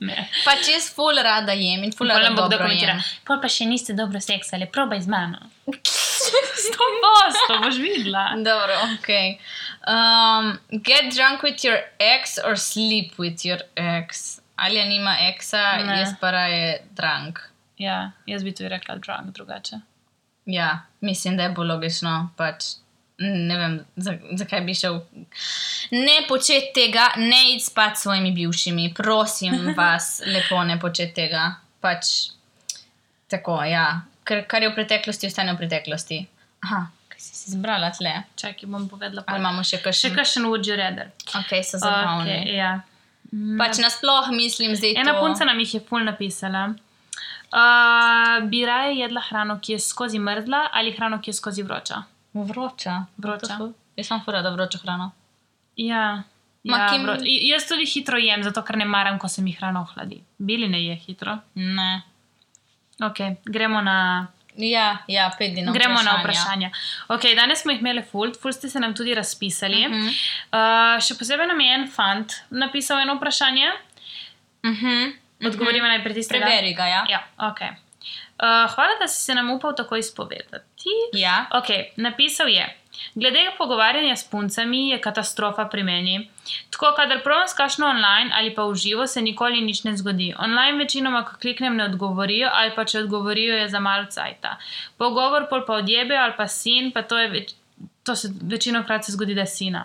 [0.00, 0.28] Ne.
[0.44, 2.92] Pač jaz ful rada jem in ful Pol rada nam bo kdo dobro komentira.
[2.96, 3.02] jem.
[3.28, 5.38] Pol pa še niste dobro seksali, probaj z mano.
[6.64, 8.24] Sto posto, boš videla.
[8.38, 9.10] Dobro, ok.
[9.88, 10.52] Um,
[10.82, 14.40] get drunk with your ex or sleep with your ex.
[14.56, 15.98] Ali ja nima eksa, Ne.
[15.98, 17.38] jaz pa raje drunk.
[17.78, 19.76] Ja, jaz bi tudi rekla drunk drugače.
[20.46, 20.68] Ja,
[21.00, 22.12] mislim, da je bolj logično.
[22.36, 22.64] Pač,
[23.18, 25.00] ne vem, za, zakaj bi šel.
[25.92, 31.48] Ne početi tega, ne id spat s svojimi bivšimi, prosim vas, lepo ne početi tega.
[31.80, 32.06] Pač
[33.28, 34.00] tako, ja.
[34.24, 36.20] Ker kar je v preteklosti, ostane v preteklosti.
[36.62, 38.12] Aha, kaj si si izbrala tle?
[38.36, 39.24] Čakaj, bom povedala.
[39.26, 39.40] Ali pol.
[39.40, 40.14] imamo še Še kakšen?
[40.14, 41.10] kakšen would you rather?
[41.34, 42.30] Ok, so zabavni.
[42.30, 42.80] Okay, ja.
[43.58, 45.20] Pač nasploh mislim, zdaj Ena to...
[45.20, 46.74] punca nam jih je ful napisala.
[47.52, 52.02] Uh, bi raje jedla hrano, ki je skozi mrzla, ali hrano, ki je skozi vroča?
[52.34, 53.04] Vroča.
[53.16, 53.58] Vroča.
[53.96, 55.10] Jaz sem fura, da vročo hrano.
[55.76, 56.22] Ja.
[56.64, 57.16] Ma, Ja, kim- vro...
[57.24, 60.22] Jaz tudi hitro jem, zato ker ne maram, ko se mi hrana ohladi.
[60.38, 61.38] Bili ne je hitro.
[61.54, 62.02] Ne.
[63.02, 66.12] Ok, gremo na Ja, ja, pedi na Gremo vprašanja.
[66.12, 66.70] na vprašanja.
[67.08, 69.86] Okay, danes smo jih imeli ful, ful ste se nam tudi razpisali.
[69.86, 70.00] Uh Mhm.
[70.00, 70.96] -huh.
[70.96, 73.70] uh, še posebej nam je en fant napisal eno vprašanje.
[74.64, 75.10] Mhm.
[75.46, 76.44] Odgovorimo najprej tistega.
[76.44, 77.06] Preberi ga, ja.
[77.10, 77.70] Ja, okay.
[77.70, 80.88] uh, hvala, da si se nam upal tako izpovedati.
[81.12, 81.46] Ja.
[81.52, 82.76] Okay, napisal je.
[83.14, 86.28] Glede pogovarjanja s puncami je katastrofa pri meni.
[86.70, 90.34] Tako, kadar provam s kašno online ali pa v živo, se nikoli nič ne zgodi.
[90.38, 94.56] Online večinoma, ko kliknem, ne odgovorijo, ali pa če odgovorijo, je za malo cajta.
[94.96, 97.54] Pogovor pol pa odjebejo ali pa sin, pa to je več.
[98.02, 99.84] To se večino krat se zgodi, da je sina.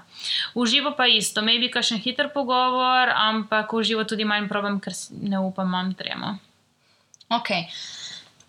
[0.55, 4.95] V živo pa isto, maybe kakšen hiter pogovor, ampak v živo tudi manj problem, ker
[5.21, 6.37] ne upam, imam tremo.
[7.29, 7.53] Ok.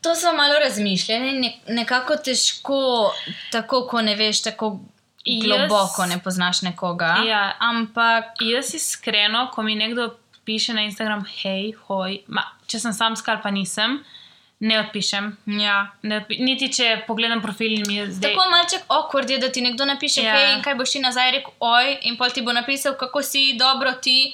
[0.00, 3.12] To so malo razmišljali, ne, nekako težko,
[3.52, 4.78] tako ko ne veš, tako
[5.26, 7.16] Jaz- globoko ne poznaš nekoga.
[7.26, 7.52] Ja.
[7.58, 13.32] Ampak Jaz iskreno, ko mi nekdo piše na Instagram, hej, hoj, ma, če sem samska
[13.32, 13.98] ali pa nisem,
[14.60, 15.36] ne odpišem.
[15.46, 15.90] Ja.
[16.02, 18.32] Ne odpi niti če pogledam profil in mi je zdaj.
[18.32, 20.32] Tako malček awkward je, da ti nekdo napiše, Ja.
[20.32, 23.56] hej, in kaj boš ti nazaj rekel, oj, in pol ti bo napisal, kako si,
[23.58, 24.32] dobro ti,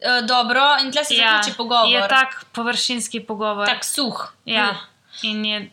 [0.00, 1.88] uh, dobro, in tle se ja, zaključi pogovor.
[1.88, 3.66] Je tak površinski pogovor.
[3.66, 4.32] tak suh.
[4.44, 4.74] Ja.
[5.22, 5.70] In je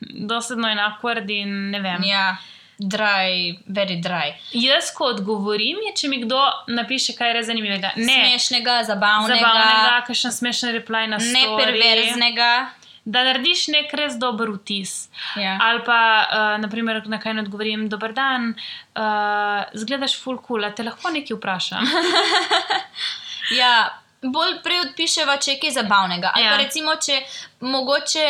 [0.00, 2.02] dosedno enako, in ne vem.
[2.04, 2.36] Ja,
[2.78, 4.32] dry, very dry.
[4.52, 7.92] Jaz, ko odgovorim, je, če mi kdo napiše kaj res zanimivega.
[7.96, 11.58] Ne, Smešnega, zabavnega, zabavnega, kakšen smešen reply na ne story.
[11.64, 12.70] perverznega.
[13.04, 15.08] Da narediš nek res dober vtis.
[15.36, 15.58] Ja.
[15.62, 18.52] Ali pa, uh, naprimer, na kaj ne odgovorim, dober dan,
[18.96, 21.84] uh, zgledaš full cool, te lahko nekaj vprašam.
[23.50, 26.30] Ja, bolj prej odpiševa, če je kaj zabavnega.
[26.34, 26.50] Ali Ja.
[26.50, 26.56] ja.
[26.56, 27.16] pa recimo, če
[27.60, 28.26] mogoče.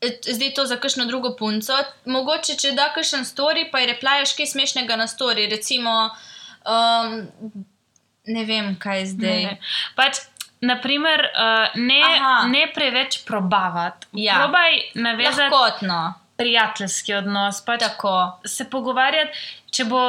[0.00, 1.74] Eh, Zdaj to za kakšno drugo punco.
[2.04, 5.48] Mogoče, če da kakšen story, pa je replajaš kaj smešnega na story.
[5.50, 6.10] Recimo,
[6.64, 7.20] um,
[8.26, 9.42] ne vem, kaj zdaj.
[9.44, 9.58] Ne.
[9.96, 10.22] Pač,
[10.60, 12.46] naprimer, uh, ne, Aha.
[12.48, 14.06] ne preveč probavati.
[14.12, 14.34] Ja.
[14.42, 16.14] Probaj navezati Lahkotno.
[16.36, 17.64] prijateljski odnos.
[17.64, 18.40] Pač, Tako.
[18.44, 19.38] se pogovarjati,
[19.70, 20.02] če bo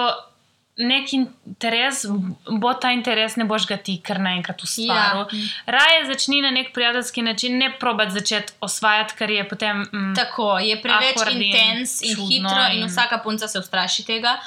[0.79, 2.05] nek interes,
[2.47, 5.25] bo ta interes, ne boš ga ti kar naenkrat ustvaril.
[5.27, 5.75] Ja.
[5.75, 9.83] Raje začni na nek prijateljski način, ne probati začeti osvajati, ker je potem.
[9.93, 14.05] Mm, Tako je preveč in intens in čudno hitro, in in- vsaka punca se ustraši
[14.07, 14.37] tega.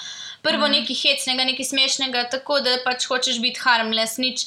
[0.42, 0.70] Prvo mm.
[0.70, 4.46] nekaj hecnega, nekaj smešnega, tako da pač hočeš biti harmless, nič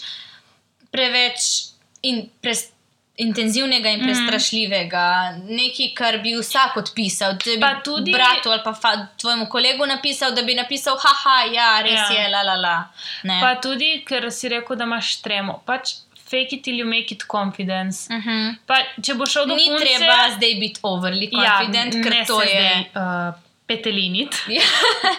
[0.91, 1.69] preveč
[2.01, 2.71] in pres,
[3.17, 4.07] intenzivnega in Mhm.
[4.07, 5.05] prestrašljivega,
[5.49, 7.33] nekaj, kar bi vsak odpisal.
[7.35, 11.53] Da bi Pa tudi- bratu ali pa fa, tvojemu kolegu napisal, da bi napisal, haha,
[11.53, 12.11] ja, res Ja.
[12.11, 12.21] ja.
[12.21, 12.83] je, la la la.
[13.23, 13.39] Ne.
[13.41, 15.61] Pa tudi, ker si rekel, da imaš tremo.
[15.65, 15.89] Pač
[16.25, 18.13] fake it till you make it confidence.
[18.13, 18.55] Uh -huh.
[18.65, 22.41] Pa, če bo šel do Ni punce, treba zdaj biti overly confident, ja, ker to
[22.41, 22.87] je.
[22.91, 23.33] Zdaj, uh,
[23.67, 24.35] petelinit.
[24.47, 24.61] Ja.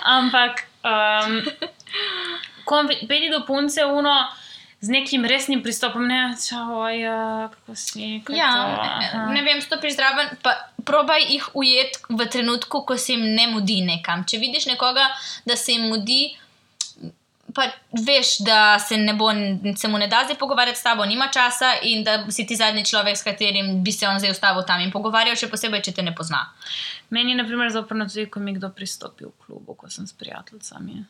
[0.02, 1.42] Ampak, um,
[2.64, 2.74] ko
[3.08, 4.26] pedi do punce, uno.
[4.80, 8.20] Z nekim resnim pristopom, ne, čau, ja, kako si.
[8.24, 9.22] kaj Ja, to, aha.
[9.32, 10.52] ne vem, stopiš zraven, pa
[10.84, 14.26] probaj jih ujeti v trenutku, ko se jim ne mudi nekam.
[14.28, 15.08] Če vidiš nekoga,
[15.48, 16.36] da se jim mudi,
[17.56, 17.70] pa
[18.06, 19.30] veš, da se, ne bo,
[19.76, 22.84] se mu ne da zdaj pogovarjati s tabo, nima časa in da si ti zadnji
[22.84, 26.04] človek, s katerim bi se on zdaj ustavil tam in pogovarjal, še posebej, če te
[26.04, 26.42] ne pozna.
[27.10, 30.12] Meni je, na primer, zoprno tudi, ko mi kdo pristopi v klubu, ko sem s
[30.12, 31.04] prijateljicami.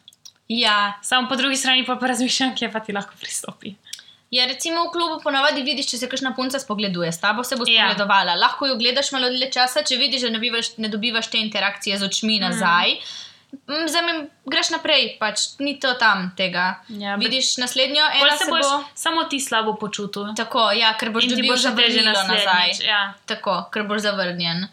[0.48, 3.74] Ja, Samo po drugi strani pa, pa razmišljam, kje pa ti lahko pristopi.
[4.30, 7.64] Ja, recimo v klubu ponavadi vidiš, če se kakšna punca spogleduje, s tabo se bo
[7.66, 7.86] Ja.
[7.86, 8.34] spogledovala.
[8.34, 11.98] Lahko jo gledaš malo dlje časa, če vidiš, da ne, bivaš, ne dobivaš te interakcije
[11.98, 12.96] z očmi nazaj.
[13.52, 13.86] Mm.
[13.86, 14.02] Zdaj
[14.44, 16.82] greš naprej, pač ni to tam tega.
[16.90, 18.84] Ja, vidiš naslednjo, ena se se boš bo.
[18.94, 20.34] samo ti slabo počutil.
[20.36, 22.74] Tako, ja, ker boš dobil že teže nazaj.
[22.82, 23.14] Ja.
[23.26, 24.66] Tako, ker boš zavrnjen.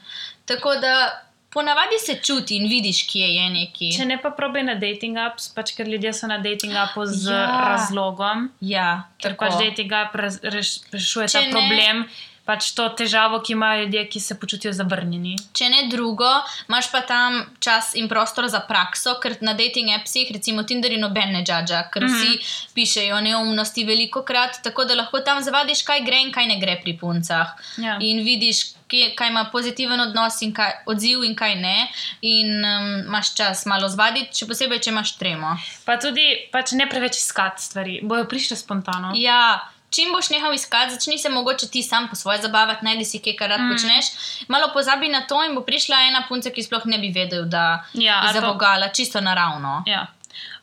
[0.46, 1.22] Tako da
[1.54, 3.92] ponavadi se čuti in vidiš, kje je neki.
[3.92, 7.30] Če ne pa probaj na dating apps, pač ker ljudje so na dating appu z
[7.30, 7.46] Ja.
[7.68, 8.88] razlogom, Ja,
[9.18, 9.46] ker tako.
[9.46, 12.06] pač dating app reš- rešuje Če ta ne- problem,
[12.46, 15.36] pač to težavo, ki imajo ljudje, ki se počutijo zavrnjeni.
[15.56, 16.30] Če ne drugo,
[16.68, 21.32] imaš pa tam čas in prostor za prakso, ker na dating appsih, recimo Tinderju, noben
[21.38, 22.70] ne džadža, ker vsi mm -hmm.
[22.76, 26.80] pišejo neumnosti veliko krat, tako da lahko tam zavadiš, kaj gre in kaj ne gre
[26.84, 27.48] pri puncah.
[27.78, 27.98] Ja.
[28.02, 31.88] In vidiš, kje, kaj ima pozitiven odnos in kaj, odziv in kaj ne.
[32.22, 35.56] In um, imaš čas malo zvaditi, še posebej, če imaš tremo.
[35.86, 39.14] Pa tudi pač ne preveč iskati stvari, bojo prišle spontano.
[39.16, 39.73] Ja.
[39.94, 43.36] Čim boš nehal iskati, začni se mogoče ti sam po svoje zabavati, najdi si kaj,
[43.36, 43.70] kar rad mm.
[43.72, 44.06] počneš.
[44.48, 47.86] Malo pozabi na to, in bo prišla ena punca, ki sploh ne bi vedel, da
[47.94, 49.84] Ja, je ali pa- zavogala, čisto naravno.
[49.86, 50.08] Ja.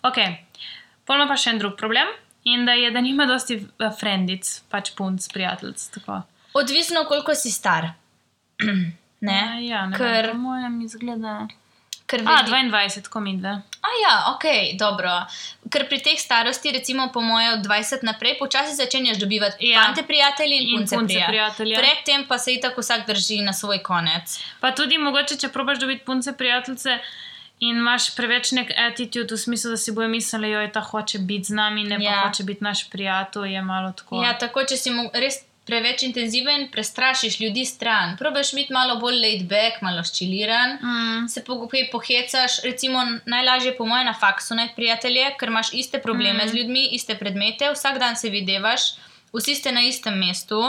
[0.03, 0.19] Ok.
[1.05, 2.11] Pol ima pa še en drug problem.
[2.45, 5.91] In da je, da nima dosti eh, frendic, pač punc, prijateljic.
[6.55, 7.91] Odvisno, koliko si star.
[9.21, 9.39] ne?
[9.39, 11.47] Ja, ja, ne Ker- po mojem izgleda.
[12.07, 13.61] Ker A, vidi- 22, ko mi dve.
[13.81, 14.45] A ja, ok,
[14.77, 15.09] dobro.
[15.67, 19.83] Ker pri teh starosti, recimo po moje od 20 naprej, počasi začenjaš dobivati Ja.
[19.83, 21.27] fante prijatelje in, In punce, punce prija.
[21.27, 21.77] prijatelje.
[21.77, 24.25] Predtem pa se itak vsak drži na svoj konec.
[24.61, 26.99] Pa tudi mogoče, če probaš dobiti punce prijateljice
[27.61, 31.19] in imaš preveč nek attitude v smislu, da si bojo mislili, da je ta hoče
[31.21, 32.13] biti z nami, ne Ja.
[32.13, 34.23] pa hoče biti naš prijatelj, je malo tako.
[34.23, 35.35] Ja, tako če si mu res
[35.71, 38.17] preveč intenziven, prestrašiš ljudi stran.
[38.19, 40.77] Probaš biti malo bolj laid back, malo ščiliran.
[40.83, 41.29] Mm.
[41.31, 46.45] Se pogopej pohecaš, recimo najlažje po mojem na faksu najti prijatelje, ker imaš iste probleme
[46.45, 46.49] mm.
[46.49, 48.93] z ljudmi, iste predmete, vsak dan se videvaš,
[49.33, 50.61] vsi ste na istem mestu.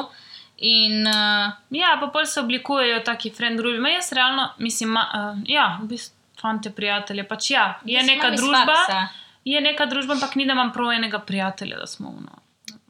[0.61, 3.81] In uh, Ja, pa pol se oblikujejo taki friend groupi.
[3.81, 7.25] Ma jaz realno mislim, ma, uh, ja, v bistvu fante prijatelje.
[7.27, 9.01] Pač ja, je Jaz neka družba, faksa.
[9.45, 12.40] je neka družba, ampak ni da imam prav enega prijatelja, da smo uno.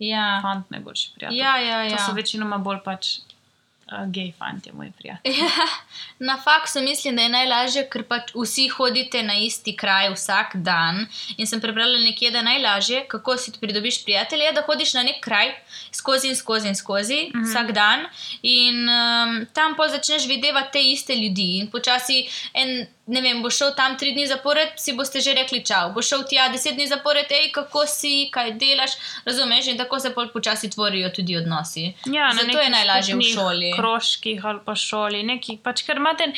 [0.02, 0.40] Ja.
[0.42, 1.38] Fant najboljši prijatelj.
[1.38, 1.98] Ja, ja, ja.
[1.98, 3.20] To so večinoma bolj pač
[3.92, 5.38] uh, gej fanti, moji prijatelji.
[5.40, 5.50] Ja,
[6.20, 11.06] na faksu mislim, da je najlažje, ker pač vsi hodite na isti kraj vsak dan.
[11.38, 15.04] In sem prebrala nekje, da je najlažje, kako si pridobiš prijatelje, je, da hodiš na
[15.04, 15.54] nek kraj
[15.92, 17.50] skozi in skozi in skozi mm -hmm.
[17.50, 18.06] vsak dan
[18.42, 21.58] in um, tam pa začneš videti te iste ljudi.
[21.60, 22.88] In počasi en.
[23.12, 26.24] Ne vem, bo šel tam tri dni zapored, si boste že rekli čau, bo šel
[26.30, 28.96] tja deset dni zapored, hej, kako si, kaj delaš,
[29.28, 31.90] razumeš, in tako se pol počasi tvorijo tudi odnosi.
[32.06, 33.74] Ja, Zato je najlažje v šoli.
[33.76, 36.32] Krožkih ali pa šoli, nekaj, pač, ker imate.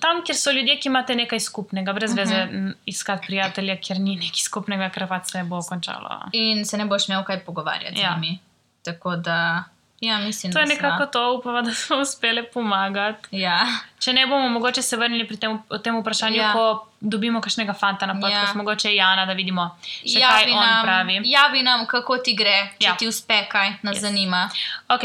[0.00, 2.72] Tam, kjer so ljudje, ki imate nekaj skupnega, brez veze uh -huh.
[2.86, 6.18] iskati prijatelja, ker ni nekaj skupnega, ker pač se bo končalo.
[6.32, 8.12] In se ne boš imel kaj pogovarjati Ja.
[8.12, 8.38] z njimi.
[8.82, 9.64] Tako da,
[10.02, 13.28] ja, mislim, To je da sva- nekako to, upamo, da smo uspeli pomagati.
[13.32, 13.60] Ja.
[13.98, 16.42] Če ne bomo mogoče se vrnili pri tem, tem vprašanju, Ja.
[16.42, 16.52] ja.
[16.52, 16.64] ko
[17.00, 18.48] dobimo kakšnega fanta na podcast, Ja.
[18.48, 18.54] ja.
[18.54, 19.68] mogoče Jana, da vidimo,
[20.04, 21.20] še kaj on nam, pravi.
[21.26, 22.94] javi nam, kako ti gre, če Ja.
[22.94, 24.00] ti uspe, kaj nas yes.
[24.00, 24.50] zanima.
[24.88, 25.04] Ok,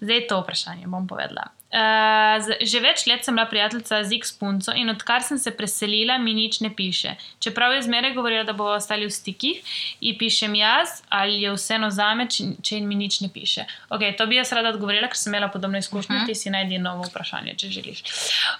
[0.00, 1.46] zdaj to vprašanje bom povedala.
[1.68, 6.16] Uh, že več let sem bila prijateljica z X punco in odkar sem se preselila,
[6.18, 7.12] mi nič ne piše.
[7.44, 9.60] Čeprav je zmeraj govorila, da bomo ostali v stikih,
[10.00, 13.66] in pišem jaz, ali je vseeno zame, če, če mi nič ne piše.
[13.90, 16.24] Ok, to bi jaz rada odgovorila, ker sem imela podobno izkušnjo, uh Mhm.
[16.24, 16.26] -huh.
[16.26, 18.02] ti si najdi novo vprašanje, če želiš.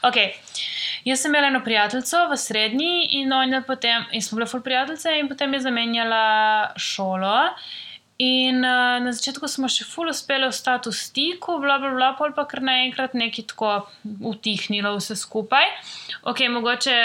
[0.03, 0.17] Ok,
[1.05, 3.33] jaz sem imela eno prijateljico v srednji in,
[3.67, 7.49] potem, in smo bile ful prijateljice, in potem je zamenjala šolo.
[8.19, 12.33] In uh, na začetku smo še ful uspeli ostati v stiku, bla, bla, bla, pol
[12.35, 13.87] pa kar naenkrat neki tako
[14.27, 15.71] utihnilo vse skupaj.
[16.27, 16.97] Ok, mogoče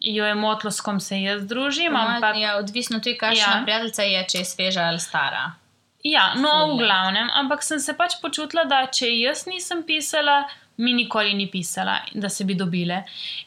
[0.00, 2.36] jo je motlo, s kom se jaz družim, ampak.
[2.36, 3.56] ja, odvisno tudi, kakšna Ja.
[3.58, 3.64] ja.
[3.64, 5.50] prijateljica je, če je sveža ali stara.
[6.04, 10.46] Ja, no, v glavnem, ampak sem se pač počutila, da če jaz nisem pisala,
[10.80, 13.02] mi nikoli ni pisala, da se bi dobile.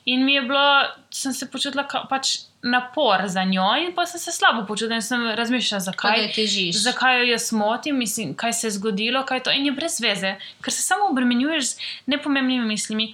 [0.05, 0.63] In mi je bilo,
[1.11, 5.01] sem se počutila ka- pač napor za njo, in pa sem se slabo počutila in
[5.03, 6.21] sem razmišljala, Kaj zakaj.
[6.21, 6.75] je težiš?
[6.77, 9.51] Zakaj jo jaz motim, mislim, kaj se je zgodilo, kaj je to.
[9.51, 13.09] In je brez veze, ker se samo obremenjuješ z nepomembnimi mislimi.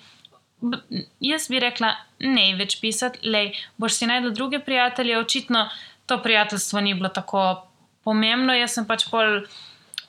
[0.62, 0.78] B
[1.22, 3.46] jaz bi rekla, ne več pisati, le
[3.78, 5.18] boš si najdel druge prijatelje.
[5.18, 5.70] Očitno
[6.06, 7.46] to prijateljstvo ni bilo tako
[8.04, 8.54] pomembno.
[8.54, 9.46] Jaz sem pač pol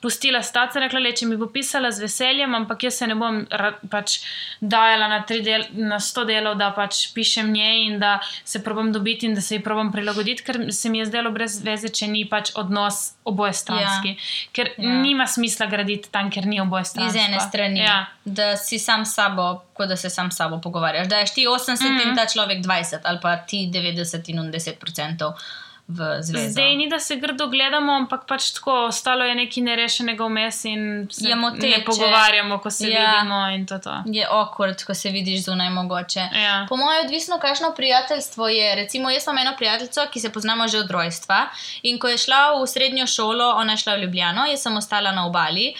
[0.01, 3.45] pustila stati, rekla, le, če mi bo pisala z veseljem, ampak jaz se ne bom
[3.87, 4.15] pač
[4.59, 9.25] dajala na, del, na sto delov, da pač pišem njej in da se probam dobiti
[9.25, 12.25] in da se ji probam prilagoditi, ker se mi je zdelo brez veze, če ni
[12.25, 14.09] pač odnos obojestranski.
[14.09, 14.15] Ja.
[14.51, 14.89] Ker Ja.
[14.97, 17.19] nima smisla graditi tam, kjer ni Iz obojestranski.
[17.19, 18.05] ene strani, Ja.
[18.25, 21.07] da si sam sabo, kot da se sam sabo pogovarjaš.
[21.07, 21.97] Da ješ ti 80 mm Mhm.
[21.97, 22.09] -hmm.
[22.09, 25.33] in ta človek 20, ali pa ti 90 in on 10 odstotkov
[25.91, 26.49] v zvezo.
[26.49, 31.07] Zdaj ni, da se grdo gledamo, ampak pač tako, ostalo je nekaj nerešenega vmes in
[31.11, 31.67] se moteče.
[31.69, 33.01] ne pogovarjamo, ko se Ja.
[33.01, 33.11] ja.
[33.11, 33.79] vidimo in to.
[33.79, 34.03] to.
[34.07, 36.19] Je okord, ko se vidiš zunaj mogoče.
[36.35, 36.65] Ja.
[36.69, 38.75] Po mojem, odvisno, kakšno prijateljstvo je.
[38.75, 41.49] Recimo, jaz imam eno prijateljico, ki se poznamo že od rojstva.
[41.83, 45.11] In ko je šla v srednjo šolo, ona je šla v Ljubljano, jaz sem ostala
[45.11, 45.73] na obali.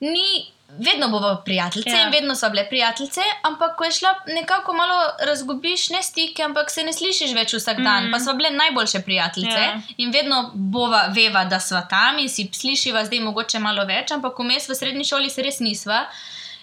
[0.00, 2.02] Ni, vedno bomo prijateljice Ja.
[2.06, 6.70] in vedno so bile prijateljice, ampak ko je šla nekako malo razgubiš, ne stike, ampak
[6.70, 7.96] se ne slišiš več vsak dan.
[8.02, 8.08] Mhm.
[8.08, 8.12] Mm.
[8.12, 9.80] Pa smo bile najboljše prijateljice Ja.
[9.96, 14.38] in vedno bova veva, da sva tam in si slišiva zdaj mogoče malo več, ampak
[14.38, 16.06] vmes v srednji šoli se res nisva.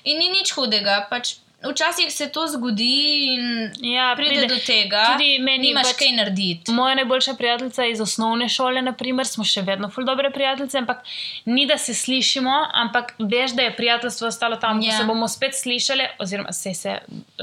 [0.03, 2.95] In ni nič hudega, pač včasih se to zgodi
[3.27, 3.45] in
[3.85, 4.47] Ja, pride, pride.
[4.47, 6.71] do tega, Tudi meni nimaš pač- kaj narediti.
[6.71, 11.01] Moja najboljša prijateljica iz osnovne šole, naprimer, smo še vedno ful dobre prijateljice, ampak
[11.47, 14.91] ni da se slišimo, ampak veš, da je prijateljstvo ostalo tam, Ja.
[14.91, 17.01] ko se bomo spet slišali, oziroma se, se eh,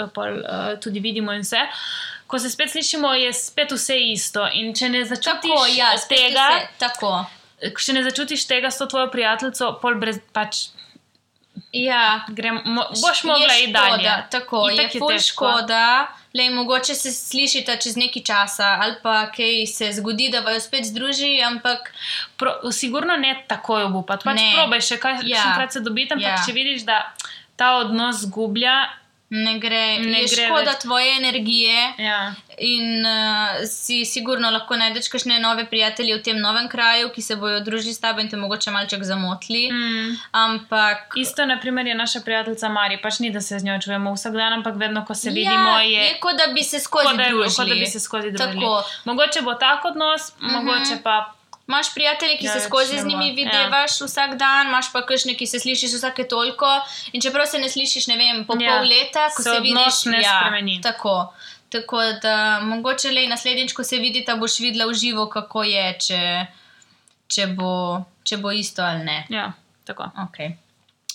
[0.08, 0.44] pol, uh,
[0.78, 1.60] tudi vidimo in vse.
[2.26, 4.48] Ko se spet slišimo, je spet vse isto.
[4.54, 7.24] In če ne začutiš Tako, ja, tega, vse, tako.
[7.78, 10.56] če ne začutiš tega s to tvojo prijateljico, pol brez pač.
[11.74, 13.92] Ja, Grem, mo, boš mogla iti dalje.
[13.98, 15.46] škoda, tako Itak je, ful težko.
[15.48, 15.84] škoda.
[16.34, 20.84] Lej, mogoče se slišite čez nekaj časa, ali pa kaj se zgodi, da vaju spet
[20.84, 21.92] združi, ampak
[22.36, 24.24] Pro, sigurno ne takoj obupati.
[24.24, 24.52] Pač Ne.
[24.54, 25.36] probaj še kaj, Ja.
[25.38, 25.54] ja.
[25.56, 26.44] krat se dobiti, ampak ja.
[26.46, 27.12] če vidiš, da
[27.56, 28.76] ta odnos zgublja,
[29.30, 30.80] ne gre, Ne je gre škoda več.
[30.80, 31.92] tvoje energije.
[31.98, 32.34] ja.
[32.62, 37.36] In uh, si sigurno lahko najdeš kakšne nove prijatelje v tem novem kraju, ki se
[37.36, 39.64] bodo družili s tabo in te mogoče malček zamotili.
[39.72, 40.16] mm.
[40.32, 44.32] Ampak Isto, naprimer, je naša prijateljica Mari, pač ni, da se z njo čujemo vsak
[44.32, 46.04] dan, ampak vedno, ko se vidimo, ja, je.
[46.06, 47.56] je kot da bi se skozi da, družili.
[47.56, 48.60] kot da bi se skozi družili.
[48.60, 48.82] Tako.
[49.04, 50.52] Mogoče bo tak odnos, mm -hmm.
[50.52, 51.32] mogoče pa.
[51.68, 53.34] Imaš prijatelje, ki Ja, se več skozi z njimi Ja.
[53.34, 54.06] videvaš ja.
[54.06, 56.66] vsak dan, imaš pa kakšne, ki se slišiš vsake toliko.
[57.12, 58.70] In čeprav se ne slišiš, ne vem, po Ja.
[58.70, 58.78] ja.
[58.78, 60.80] pol leta, ko Se se, vidiš, ne ja, spremeni.
[60.82, 61.32] Tako.
[61.72, 66.20] Tako da mogoče le naslednjič, ko se vidita, boš videla v živo, kako je, če,
[67.32, 67.72] če, bo,
[68.28, 69.22] če bo isto ali ne.
[69.32, 69.46] Ja,
[69.88, 70.10] tako.
[70.26, 70.52] Okay.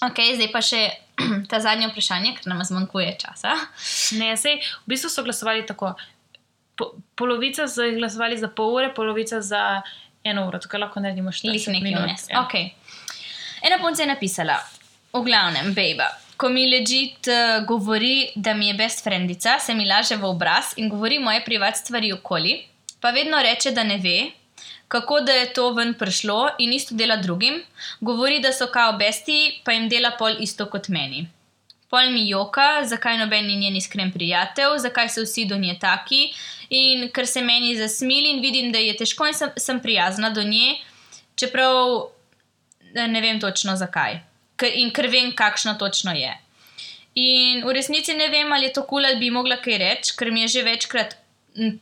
[0.01, 0.81] ok, zdaj pa še
[1.51, 3.53] ta zadnje vprašanje, ker nam zmanjkuje časa.
[4.17, 5.93] Ne, sej, v bistvu so glasovali tako.
[6.77, 9.81] Po, polovica so jih glasovali za pol ure, polovica za
[10.25, 12.29] eno uro, tukaj lahko naredimo 40 Lih nekaj minut.
[12.29, 12.45] Ja.
[12.45, 12.73] Okay.
[13.65, 14.57] Ena punca je napisala:
[15.13, 16.09] V glavnem, bejba.
[16.37, 20.75] Ko mi ležit uh, govori, da mi je best friendica, se mi laže v obraz
[20.77, 22.59] in govori moje privat stvari okoli,
[23.01, 24.19] pa vedno reče, da ne ve,
[24.87, 27.63] kako da je to ven prišlo in isto dela drugim.
[27.99, 31.27] Govori, da so kao besti, pa jim dela pol isto kot meni.
[31.89, 36.33] Pol mi joka, zakaj noben ni njen iskren prijatelj, zakaj so vsi do nje taki.
[36.69, 40.43] In ker se meni zasmili in vidim, da je težko in sem, sem prijazna do
[40.43, 40.75] nje,
[41.35, 42.09] čeprav
[42.93, 44.19] eh, ne vem točno zakaj.
[44.57, 46.33] Ker, in ker vem, kakšna točno je.
[47.17, 50.13] In v resnici ne vem, ali je to kul, cool, ali bi mogla kaj reči,
[50.17, 51.15] ker mi je že večkrat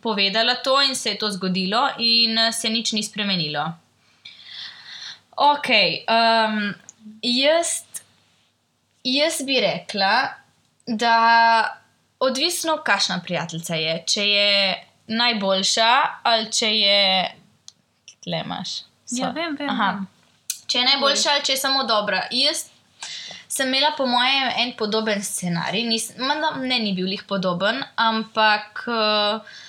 [0.01, 3.65] povedala to in se je to zgodilo, in eh, se nič ni spremenilo.
[5.35, 5.67] Ok,
[6.07, 6.73] um,
[7.21, 7.83] jaz,
[9.03, 10.29] jaz bi rekla,
[10.87, 11.15] da
[12.19, 14.03] odvisno, kakšna prijateljica je.
[14.07, 14.75] Če je
[15.07, 15.91] najboljša
[16.23, 17.01] ali če je.
[18.23, 18.77] Tle imaš.
[19.11, 19.69] Ja, vem, vem.
[19.69, 19.89] Aha.
[20.67, 22.25] Če je najboljša ali če je samo dobra.
[22.31, 22.65] Jaz
[23.55, 25.85] sem imela, po mojem, en podoben scenarij.
[25.87, 29.59] Nis, ne, ni bil jih podoben, ampak uh,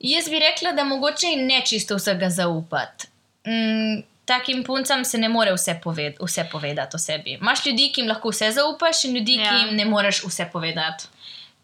[0.00, 3.10] jaz bi rekla, da mogoče ne čisto vsega zaupati.
[3.48, 7.36] Mm, takim puncam se ne more vse, poved, vse povedati o sebi.
[7.36, 9.50] Imáš ljudi, ki jim lahko vse zaupaš, in ljudi, ja.
[9.50, 11.12] ki jim ne moreš vse povedati.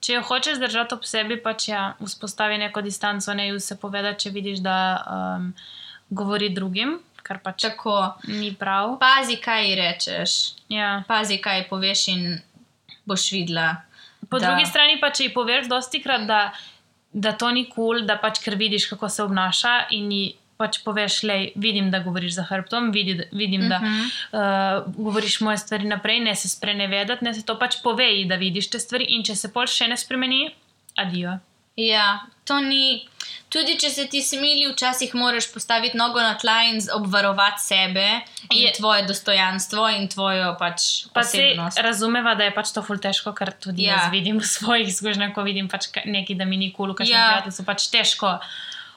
[0.04, 4.26] Če jo hočeš držati ob sebi, pač ja, vzpostavi neko distanco, ne ji vse povedati,
[4.26, 5.46] če vidiš, da um,
[6.10, 7.96] govori drugim, kar pač Tako.
[8.28, 8.98] ni prav.
[9.00, 10.30] Pazi, kaj rečeš,
[10.68, 11.02] Ja.
[11.06, 12.38] pazi, kaj poveš, in
[13.04, 13.70] boš videla.
[14.24, 16.52] Po da- drugi strani pa, če ji poveš dosti krat, da,
[17.14, 20.24] da to ni kul, cool, da pač ker vidiš, kako se obnaša in ji
[20.56, 24.02] pač poveš, le vidim, da govoriš za hrbtom, vidi, vidim, da Mhm.
[24.32, 24.40] uh,
[24.96, 28.78] govoriš moje stvari naprej, ne se sprenevedati, ne se to pač povej, da vidiš te
[28.78, 30.54] stvari in če se pol še ne spremeni,
[30.96, 31.38] adijo.
[31.76, 33.08] Ja, to ni.
[33.48, 38.06] Tudi če se ti smili, včasih moraš postaviti nogo na tla in obvarovati sebe
[38.50, 38.72] in Je- je.
[38.72, 41.78] tvoje dostojanstvo in tvojo pač Pa se osebnost.
[41.78, 43.88] razumeva, da je pač to ful težko, ker tudi ja.
[43.88, 43.96] Ja.
[43.96, 47.06] jaz vidim v svojih izkušnjah, ko vidim pač ka- nekaj, da mi ni kul, kaj
[47.06, 47.26] še Ja.
[47.32, 48.38] prijatelj, pač težko.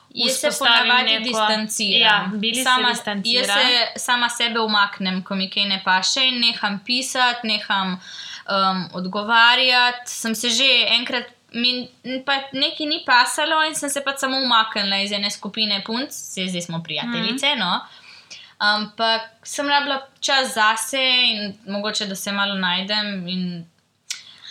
[0.10, 2.42] Jaz se ponavadi neko- distanciram.
[2.44, 3.44] Ja, sama, se distancira.
[3.44, 8.00] Jaz se sama sebe umaknem, ko mi kaj ne paše in neham pisati, neham
[8.48, 10.08] um, odgovarjati.
[10.08, 11.26] Sem se že enkrat,
[11.58, 11.72] mi
[12.26, 16.48] pa nekaj ni pasalo in sem se pa samo umaknila iz ene skupine punc, se
[16.48, 17.60] zdaj smo prijateljice, Mhm.
[17.60, 17.80] no.
[18.60, 23.12] Ampak sem rabila čas zase in mogoče, da se malo najdem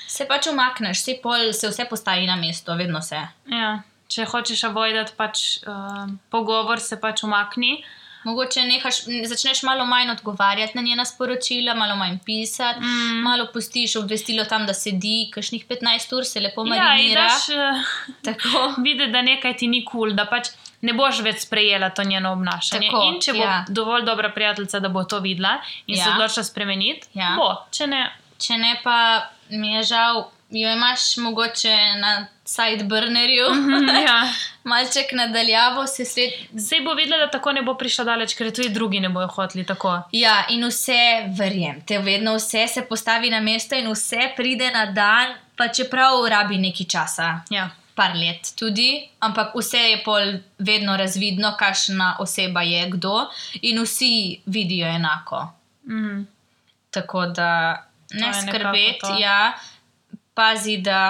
[0.08, 3.18] se pač umakneš, se, pol, se vse postavi na mesto, vedno se.
[3.46, 3.82] Ja.
[4.08, 7.84] Če hočeš avoidati pač, uh, pogovor, se pač umakni.
[8.26, 13.20] Mogoče nehaš, začneš malo manj odgovarjati na njena sporočila, malo manj pisati, Mm.
[13.22, 17.86] malo pustiš obvestilo tam, da sedi, kakšnih 15 ur se lepo Ja, in daš uh,
[18.22, 18.74] Tako.
[18.78, 20.48] videti, da nekaj ti ni kul, cool, da pač
[20.80, 22.88] ne boš več sprejela to njeno obnašanje.
[22.88, 23.64] Tako, in če bo ja.
[23.68, 26.04] dovolj dobra prijateljica, da bo to videla in ja.
[26.04, 27.34] se odločila spremeniti, Ja.
[27.38, 27.52] bo.
[27.70, 28.04] Če ne,
[28.38, 28.96] Če ne, pa
[29.50, 34.32] mi je žal, jo imaš mogoče na sideburnerju, Mhm, ja.
[34.64, 36.30] malček nadaljavo se sled.
[36.68, 39.64] Sej bo videla, da tako ne bo prišla daleč, ker tudi drugi ne bojo hoteli
[39.66, 40.02] tako.
[40.12, 40.98] Ja, in vse,
[41.38, 46.58] verjemite, vedno vse se postavi na mesto in vse pride na dan, pa čeprav rabi
[46.58, 47.40] nekaj časa.
[47.50, 47.70] Ja.
[47.96, 50.20] par let tudi, ampak vse je pol
[50.58, 53.28] vedno razvidno, kakšna oseba je kdo,
[53.62, 55.48] in vsi vidijo enako.
[55.88, 56.22] Mhm.
[56.90, 59.52] Tako da ne skrbeti, ja,
[60.36, 61.00] pazi, da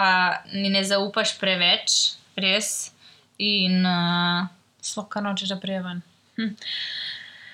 [0.53, 1.97] ni ne zaupaš preveč,
[2.37, 2.93] res.
[3.39, 4.47] In uh,
[4.81, 6.03] Sploh, kar nočeš, da prije ven.
[6.37, 6.55] Hm.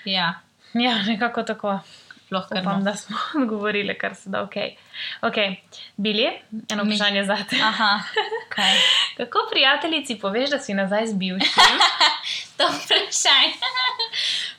[0.07, 0.35] ja,
[0.75, 1.79] Ja, nekako tako.
[2.33, 2.81] Upam, no.
[2.83, 4.39] da smo odgovorili, kar se da.
[4.41, 4.71] Okay.
[5.23, 5.57] Okay.
[5.97, 6.29] Bili,
[6.69, 7.57] eno Mi- vprašanje za te.
[7.63, 8.01] Aha,
[8.49, 8.73] kaj.
[9.19, 11.77] Kako prijateljici poveš, da si nazaj z bivšim?
[12.57, 13.53] To vprašanje.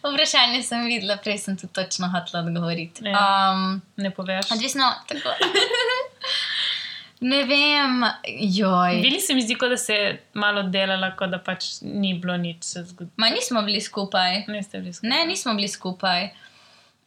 [0.06, 3.06] vprašanje sem videla, prej sem tu točno hotela odgovoriti.
[3.06, 3.52] Ja.
[3.54, 4.52] Um, Ne poveš.
[4.52, 5.30] Odvisno, tako.
[7.24, 8.04] Ne vem,
[8.52, 9.02] joj.
[9.02, 12.64] Bili se mi zdi, da se je malo delala, kot da pač ni bilo nič
[12.64, 13.14] se zgodilo.
[13.18, 14.44] Ma nismo bili skupaj.
[14.48, 15.10] Ne ste bili skupaj.
[15.10, 16.30] Ne, nismo bili skupaj.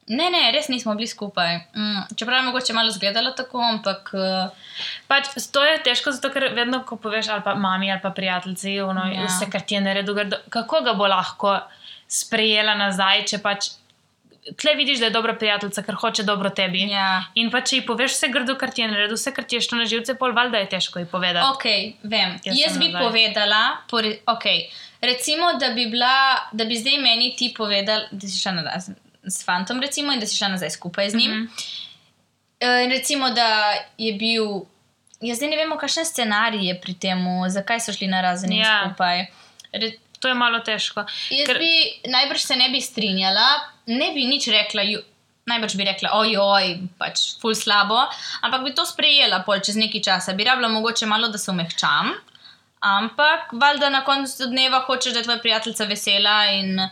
[0.06, 1.56] Ne, ne, res nismo bili skupaj.
[1.74, 4.66] Mm, čeprav je mogoče malo izgledalo tako, ampak uh,
[5.06, 8.80] Pač, to je težko, zato ker vedno, ko poveš, ali pa mami, ali pa prijatelji,
[8.82, 9.26] ono, ja.
[9.26, 10.18] Vse, kar ti je naredil,
[10.50, 11.56] kako ga bo lahko
[12.10, 13.70] sprejela nazaj, če pač
[14.56, 16.80] tle vidiš, da je dobra prijateljica, ker hoče dobro tebi.
[16.90, 17.24] ja.
[17.34, 19.60] In pa če ji poveš vse grdo, kar ti je naredil, vse, kar ti je
[19.60, 21.46] šlo na živce, pol valjda je težko ji povedati.
[21.50, 21.64] Ok,
[22.02, 22.36] vem.
[22.44, 23.02] Jaz Jaz, bi nazaj.
[23.08, 24.66] povedala, pore, okay,
[25.00, 26.14] recimo, da bi, bila,
[26.52, 28.94] da bi zdaj meni ti povedal, da si šla nazaj
[29.26, 31.30] s fantom, recimo, in da si šla nazaj skupaj z njim.
[31.32, 31.48] Mm.
[31.48, 32.84] -hmm.
[32.84, 34.44] In recimo, da je bil.
[35.20, 38.58] Jaz zdaj ne vemo, kakšen scenarij je pri tem, zakaj so šli na razen Ja.
[38.58, 38.80] ja.
[38.84, 39.26] skupaj.
[39.72, 41.04] Re, To je malo težko.
[41.30, 43.48] Jaz Ker- bi najbrž se ne bi strinjala,
[43.86, 45.02] ne bi nič rekla, ju,
[45.46, 48.00] Najbrž bi rekla, ojoj, pač ful slabo,
[48.42, 50.32] ampak bi to sprejela pol čez nekaj časa.
[50.34, 52.10] Bi rabila mogoče malo, da se umehčam,
[52.82, 56.82] ampak valjda na koncu dneva hočeš, da je tvoja prijateljica vesela in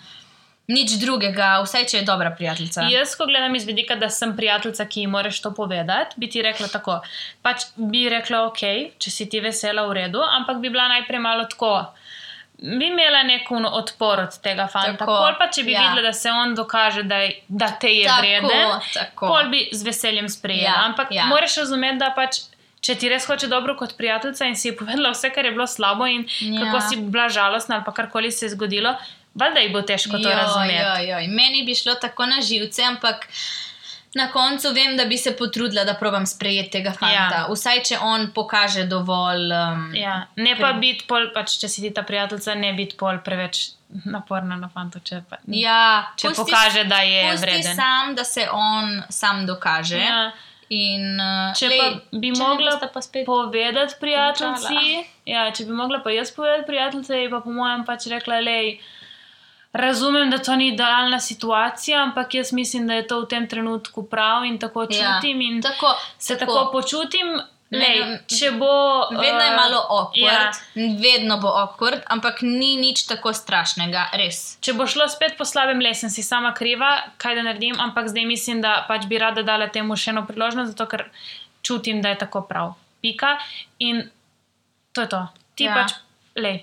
[0.70, 2.86] nič drugega, vsaj če je dobra prijateljica.
[2.88, 6.42] Jaz, ko gledam iz vidika, da sem prijateljica, ki ji moraš to povedati, bi ti
[6.42, 7.00] rekla tako.
[7.42, 8.62] Pač bi rekla, ok,
[9.02, 11.74] če si ti vesela, v redu, ampak bi bila najprej malo tako.
[12.58, 15.04] Bi imela neko no odpor od tega fanta.
[15.04, 15.80] Pol pa, če bi ja.
[15.82, 19.26] videla, da se on dokaže, da, je, da te je Tako, vreden, tako.
[19.26, 20.64] pol bi z veseljem sprejela.
[20.64, 21.26] Ja, Ampak ja.
[21.26, 22.38] moraš razumeti, da pač.
[22.80, 25.66] Če ti res hoče dobro kot prijateljica in si ji povedala vse, kar je bilo
[25.66, 26.60] slabo in Ja.
[26.62, 28.92] kako si bila žalostna ali karkoli se je zgodilo,
[29.34, 30.74] valjda ji bo težko to Joj, razumeti.
[30.74, 31.28] joj, joj.
[31.28, 33.24] Meni bi šlo tako na živce, ampak
[34.14, 37.12] na koncu vem, da bi se potrudila, da probam sprejeti tega fanta.
[37.36, 37.46] Ja.
[37.50, 39.50] Vsaj če on pokaže dovolj.
[39.52, 42.96] Um, Ja, ne pa Pri- biti pol, pač, če si ti ta prijateljica, ne biti
[42.96, 43.70] pol preveč
[44.06, 45.00] naporna na fantu.
[45.00, 45.80] Če, pa, ja,
[46.16, 47.74] če pusti- pokaže, da je vreden.
[47.74, 49.98] sam, da se on sam dokaže.
[50.00, 50.32] Ja,
[50.70, 53.26] In, uh, če lej, pa bi če mogla pa spet.
[53.26, 58.40] povedati prijateljici, ja, če bi mogla pa jaz povedati prijateljici, pa po mojem pač rekla,
[58.40, 58.78] lej.
[59.74, 64.04] Razumem, da to ni idealna situacija, ampak jaz mislim, da je to v tem trenutku
[64.06, 65.40] prav in tako Ja, čutim.
[65.40, 67.40] In tako, se tako počutim.
[67.74, 68.70] Lej, če bo.
[69.10, 70.90] Vedno je eh, malo awkward, Ja, ja.
[71.02, 74.58] vedno bo awkward, ampak ni nič tako strašnega, res.
[74.62, 78.12] Če bo šlo spet po slabem, le sem si sama kriva, kaj da naredim, ampak
[78.12, 81.08] zdaj mislim, da pač bi rada dala temu še eno priložnost, zato ker
[81.66, 82.76] čutim, da je tako prav.
[83.02, 83.34] Pika.
[83.82, 84.04] In
[84.94, 85.22] to je to.
[85.58, 85.70] Ti Ja.
[85.70, 85.82] ja.
[85.82, 85.98] pač,
[86.38, 86.54] le,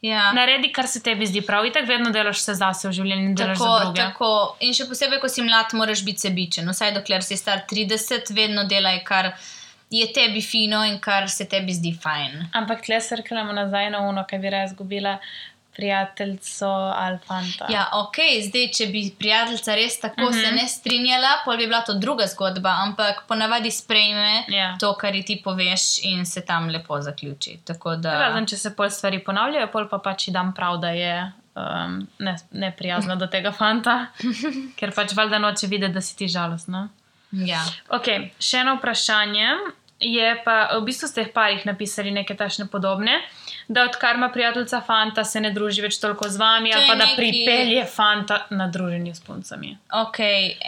[0.00, 0.32] Ja.
[0.32, 1.64] naredi, kar se tebi zdi prav.
[1.66, 4.30] In tako vedno delaš vse zase v življenju delaš za Tako, tako.
[4.60, 6.68] In še posebej, ko si mlad, moraš biti sebičen.
[6.70, 9.32] Vsaj dokler si star 30, vedno delaj, kar
[9.90, 12.50] je tebi fino in kar se tebi zdi fajn.
[12.58, 15.18] Ampak tle se rkamo nazaj na uno, kaj bi raje izgubila
[15.76, 16.66] prijateljico
[16.96, 17.66] ali fanta.
[17.68, 20.34] Ja, ok, zdaj, če bi prijateljica res tako uh Mhm.
[20.34, 20.42] -huh.
[20.42, 24.76] se ne strinjala, pol bi bila to druga zgodba, ampak ponavadi sprejme Ja.
[24.80, 27.58] to, kar ji ti poveš, in se tam lepo zaključi.
[27.64, 28.18] Tako da.
[28.18, 32.08] Razen, če se pol stvari ponavljajo, pol pa pač ji dam prav, da je um,
[32.18, 34.06] ne, neprijazna do tega fanta,
[34.78, 36.88] ker pač valjda noče videti, da si ti žalostna.
[37.32, 37.62] Ja.
[37.88, 38.04] Ok,
[38.40, 39.48] še eno vprašanje.
[39.98, 43.12] Je pa, v bistvu ste v parih napisali neke tašne podobne,
[43.68, 46.94] da odkar ima prijateljica fanta, se ne druži več toliko z vami, To ali pa
[46.94, 49.76] da neki- pripelje fanta na druženje s puncami.
[49.92, 50.18] Ok,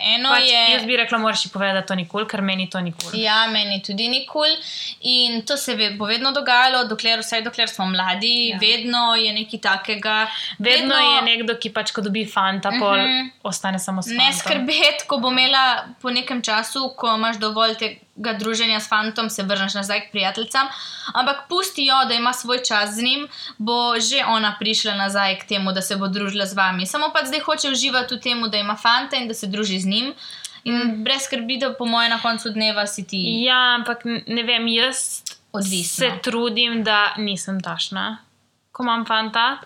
[0.08, 0.62] eno Pač, je.
[0.70, 3.22] jaz bi rekla, moraš ji povedati, da to nikoli, ker meni to nikoli.
[3.22, 4.38] Ja, meni tudi ni kul.
[4.38, 4.56] Cool.
[5.02, 8.58] In to se bo vedno dogajalo, dokler, vsaj dokler smo mladi, Ja.
[8.58, 10.26] vedno je nekaj takega.
[10.58, 13.18] Vedno, vedno je nekdo, ki pač, ko dobi fanta, pol uh Mhm.
[13.18, 13.30] -huh.
[13.44, 14.38] ostane samo s Ne fantom.
[14.40, 15.64] skrbeti, ko bo imela
[16.02, 18.00] po nekem času, ko imaš dovolj tega
[18.38, 20.66] druženja s fantom, se vrneš nazaj k prijateljicam.
[21.14, 25.44] Ampak pusti jo, da ima svoj čas z njim, bo že ona prišla nazaj k
[25.44, 26.86] temu, da se bo družila z vami.
[26.86, 29.86] Samo pa zdaj hoče uživati v tem, da ima fanta in da se druži z
[29.86, 30.14] njim.
[30.64, 31.04] In mm.
[31.04, 33.22] brez skrbi, da po mojem na koncu dneva si ti.
[33.44, 36.06] Ja, ampak ne vem, jaz Odvisno.
[36.06, 38.18] se trudim, da nisem tašna,
[38.72, 39.58] ko imam fanta.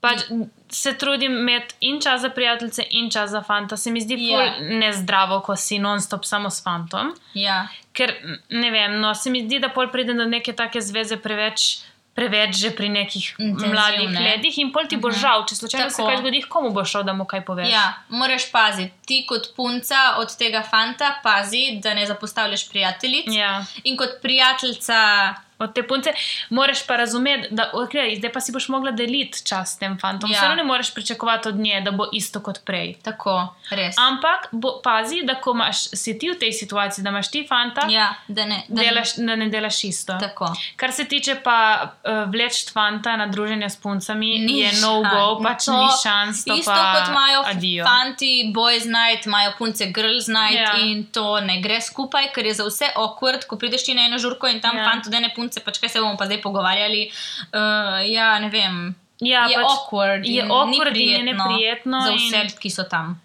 [0.00, 0.20] Pač
[0.68, 3.76] se trudim imeti in čas za prijateljice, in čas za fanta.
[3.76, 4.42] Se mi zdi Ja.
[4.44, 4.54] ja.
[4.60, 7.12] nezdravo, ko si non-stop samo s fantom.
[7.34, 7.68] Ja.
[7.92, 8.14] Ker
[8.48, 11.78] ne vem, no, se mi zdi, da pol pridem do neke take zveze preveč.
[12.14, 13.72] Preveč že pri nekih Intenzivne.
[13.72, 15.20] mladih letih, in pol ti bo -huh.
[15.20, 16.08] žal, če slučajno se Tako.
[16.08, 17.68] kaj zgodi, komu bo šel, da mu kaj poveš.
[17.72, 18.92] Ja, moraš paziti.
[19.06, 23.24] Ti kot punca od tega fanta pazi, da ne zapostavljaš prijateljic.
[23.26, 23.64] Ja.
[23.84, 26.12] In kot prijateljica, Od te punce
[26.50, 30.30] moraš pa razumeti, da okay, zdaj pa si boš mogla deliti čas s tem fantom.
[30.30, 30.36] Ja.
[30.36, 32.94] Vseeno ne moreš pričakovati od nje, da bo isto kot prej.
[33.02, 33.34] tako,
[33.70, 33.94] res.
[34.00, 37.86] Ampak bo, pazi, da ko imaš, si ti v tej situaciji, da imaš ti fanta,
[37.88, 38.14] ja.
[38.28, 38.62] Da ne.
[38.68, 40.16] Da delaš, da ne delaš isto.
[40.20, 40.48] Tako.
[40.76, 45.08] Kar se tiče pa uh, vleč fanta na druženje s puncami, Ni je no go,
[45.10, 45.44] šans.
[45.44, 46.44] pač To ni šans.
[46.44, 47.84] To Isto pa kot imajo adijo.
[47.84, 50.72] fanti, boys night, imajo punce girls night Ja.
[50.78, 54.18] in to ne gre skupaj, ker je za vse awkward, ko prideš ti na eno
[54.18, 54.82] žurko in tam Ja.
[54.82, 54.90] ja.
[54.90, 57.10] fant od ene punce, pač kaj se bomo pa zdaj pogovarjali.
[57.50, 58.94] Uh, ja, ne vem.
[59.18, 60.22] Ja, je pač awkward.
[60.24, 63.18] je in awkward in je prijetno neprijetno Za in- vse, ki so tam.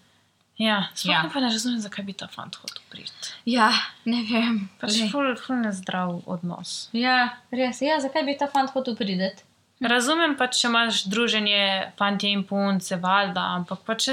[0.58, 1.30] Ja, sploh Ja.
[1.32, 3.28] pa ne razumem, zakaj bi ta fant hotel priti.
[3.44, 3.70] Ja,
[4.04, 4.68] ne vem.
[4.80, 6.88] Pač ful, ful nezdrav odnos.
[6.92, 7.80] Ja, res.
[7.82, 9.44] Ja, zakaj bi ta fant hotel priti?
[9.84, 14.06] Razumem pač, če imaš druženje fantje in punce, valjda, ampak pač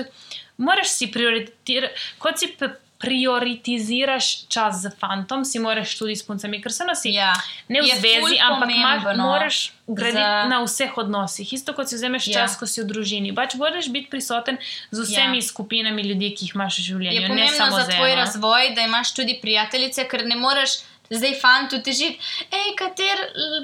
[0.59, 2.51] moraš si prioritirati, kot si
[3.03, 7.11] prioritiziraš čas z fantom, si moraš tudi s puncami, ker se nosi.
[7.11, 7.33] Ja.
[7.67, 11.53] Ne v Je zvezi, ampak imaš, pomembno moraš graditi za- na vseh odnosih.
[11.53, 12.31] Isto kot si vzameš Ja.
[12.31, 12.35] ja.
[12.39, 13.35] čas, ko si v družini.
[13.35, 14.57] Pač moraš biti prisoten
[14.91, 15.43] z vsemi ja.
[15.43, 17.13] skupinami ljudi, ki jih imaš v življenju.
[17.13, 20.79] Je ne pomembno samo za tvoj razvoj, da imaš tudi prijateljice, ker ne moreš.
[21.09, 22.15] Zdaj, fantu teži,
[22.49, 23.17] hej, kater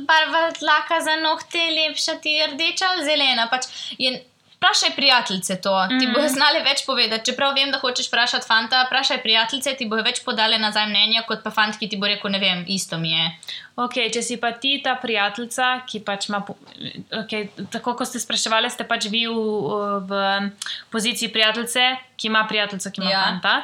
[0.04, 3.48] barva tlaka za nohte je lepša, ti je rdeča ali zelena.
[3.50, 3.64] Pač
[3.98, 4.12] je,
[4.60, 6.00] Vprašaj prijateljice to, mm -hmm.
[6.00, 6.14] ti Mhm.
[6.14, 7.26] bojo znali več povedati.
[7.26, 11.44] Čeprav vem, da hočeš vprašati fanta, vprašaj prijateljice, ti bojo več podale nazaj mnenja, kot
[11.44, 13.32] pa fant, ki ti bo rekel, ne vem, isto mi je.
[13.78, 16.44] Okay, če si pa ti ta prijateljica, ki pač ima,
[17.12, 19.36] okay, tako kot ste spraševali, ste pač vi v,
[20.02, 20.12] v
[20.90, 21.80] poziciji prijateljice,
[22.18, 23.24] ki ima prijateljico, ki ima Ja.
[23.24, 23.62] fanta.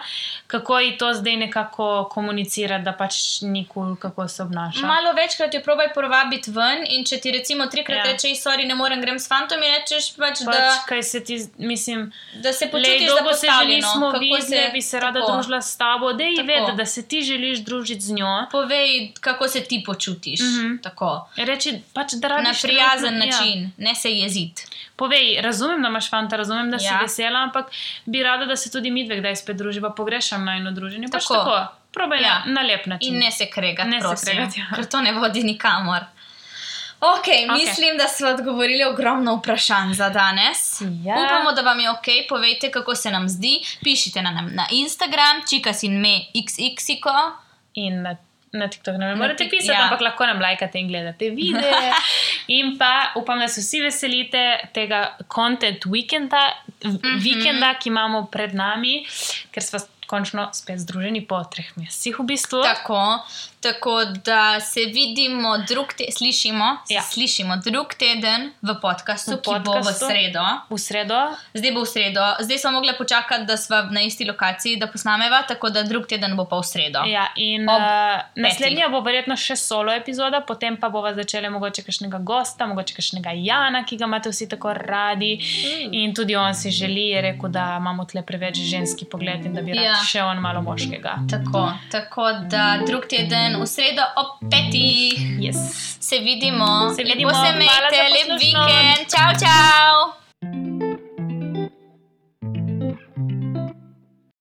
[0.47, 4.79] Kako ji to zdaj nekako komunicira, da pač ni kul, cool, kako se obnaša?
[4.87, 8.05] Malo večkrat jo probaj povabiti ven in če ti recimo trikrat Ja.
[8.05, 8.11] ja.
[8.11, 11.35] rečeš, sorry, ne morem grem s fantom, in rečeš pač, pač, da, kaj se ti,
[11.59, 13.71] mislim, da se Lej, počutiš dolgo se zapostavljeno.
[13.71, 15.31] želismo kako videti, bi se rada tako.
[15.31, 18.45] družila s tabo, da ji vedi, da se ti želiš družiti z njo.
[18.51, 20.39] Povej, kako se ti počutiš.
[20.41, 20.77] Mhm.
[20.77, 21.29] Tako.
[21.37, 23.31] Reči, pač, da Na rabiš prijazen trenutno- ja.
[23.33, 24.65] način, ne se jeziti.
[24.95, 26.99] Povej, razumem, da imaš fanta, razumem, da si Ja.
[26.99, 27.65] vesela, ampak
[28.05, 31.07] bi rada, da se tudi mi dve kdaj spet druživa, pogrešam najno druženje.
[31.07, 31.33] Pač Tako.
[31.35, 31.57] tako,
[31.91, 32.25] probaj Ja.
[32.25, 32.43] ja.
[32.45, 33.13] na, na lep način.
[33.13, 34.65] In ne se kregati, Ne se prosim, kregati, ja.
[34.75, 35.99] ker to ne vodi nikamor.
[36.99, 37.65] Okay, Okej.
[37.65, 40.81] mislim, da smo odgovorili ogromno vprašanj za danes.
[40.81, 41.15] Ja.
[41.25, 42.05] Upamo, da vam je ok.
[42.29, 43.59] Povejte, kako se nam zdi.
[43.83, 47.31] Pišite na, nam na Instagram, čikas in me xxiko.
[47.73, 48.15] In na,
[48.51, 49.83] na TikTok ne morete pisati, ja.
[49.83, 51.91] ampak lahko nam lajkate in gledate videe.
[52.57, 56.91] in pa upam, da se vsi veselite tega content vikenda, mm.
[56.91, 57.19] -hmm.
[57.19, 59.05] vikenda ki imamo pred nami,
[59.51, 62.63] ker smo končno spet združeni po treh mesecih v bistvu.
[62.63, 63.01] Tako,
[63.65, 63.95] tako
[64.25, 67.01] da se vidimo teden, slišimo, ja.
[67.01, 70.05] Slišimo drug teden v podkastu, V ki bo v podcastu.
[70.05, 70.43] sredo.
[70.69, 71.19] V sredo.
[71.53, 75.41] Zdaj bo v sredo, zdaj smo mogli počakati, da smo na isti lokaciji, da posnameva,
[75.47, 76.99] tako da drug teden bo pa v sredo.
[77.07, 81.83] Ja, in Ob uh, naslednja bo verjetno še solo epizoda, potem pa bova začela mogoče
[81.83, 85.35] kakšnega gosta, mogoče kakšnega Jana, ki ga imate vsi tako radi.
[85.41, 85.93] Mm.
[85.93, 89.61] In tudi on si želi, je rekel, da imamo tle preveč ženski pogled in da
[89.61, 89.91] bi rad Ja.
[89.91, 90.03] ja.
[90.05, 91.15] še on malo moškega.
[91.29, 95.57] Tako, tako da drug teden v sredo ob petih Yes.
[95.99, 96.93] se vidimo.
[96.95, 97.31] Se vidimo.
[97.31, 99.07] Lepo se imejte, lep vikend.
[99.09, 100.84] Čau, čau!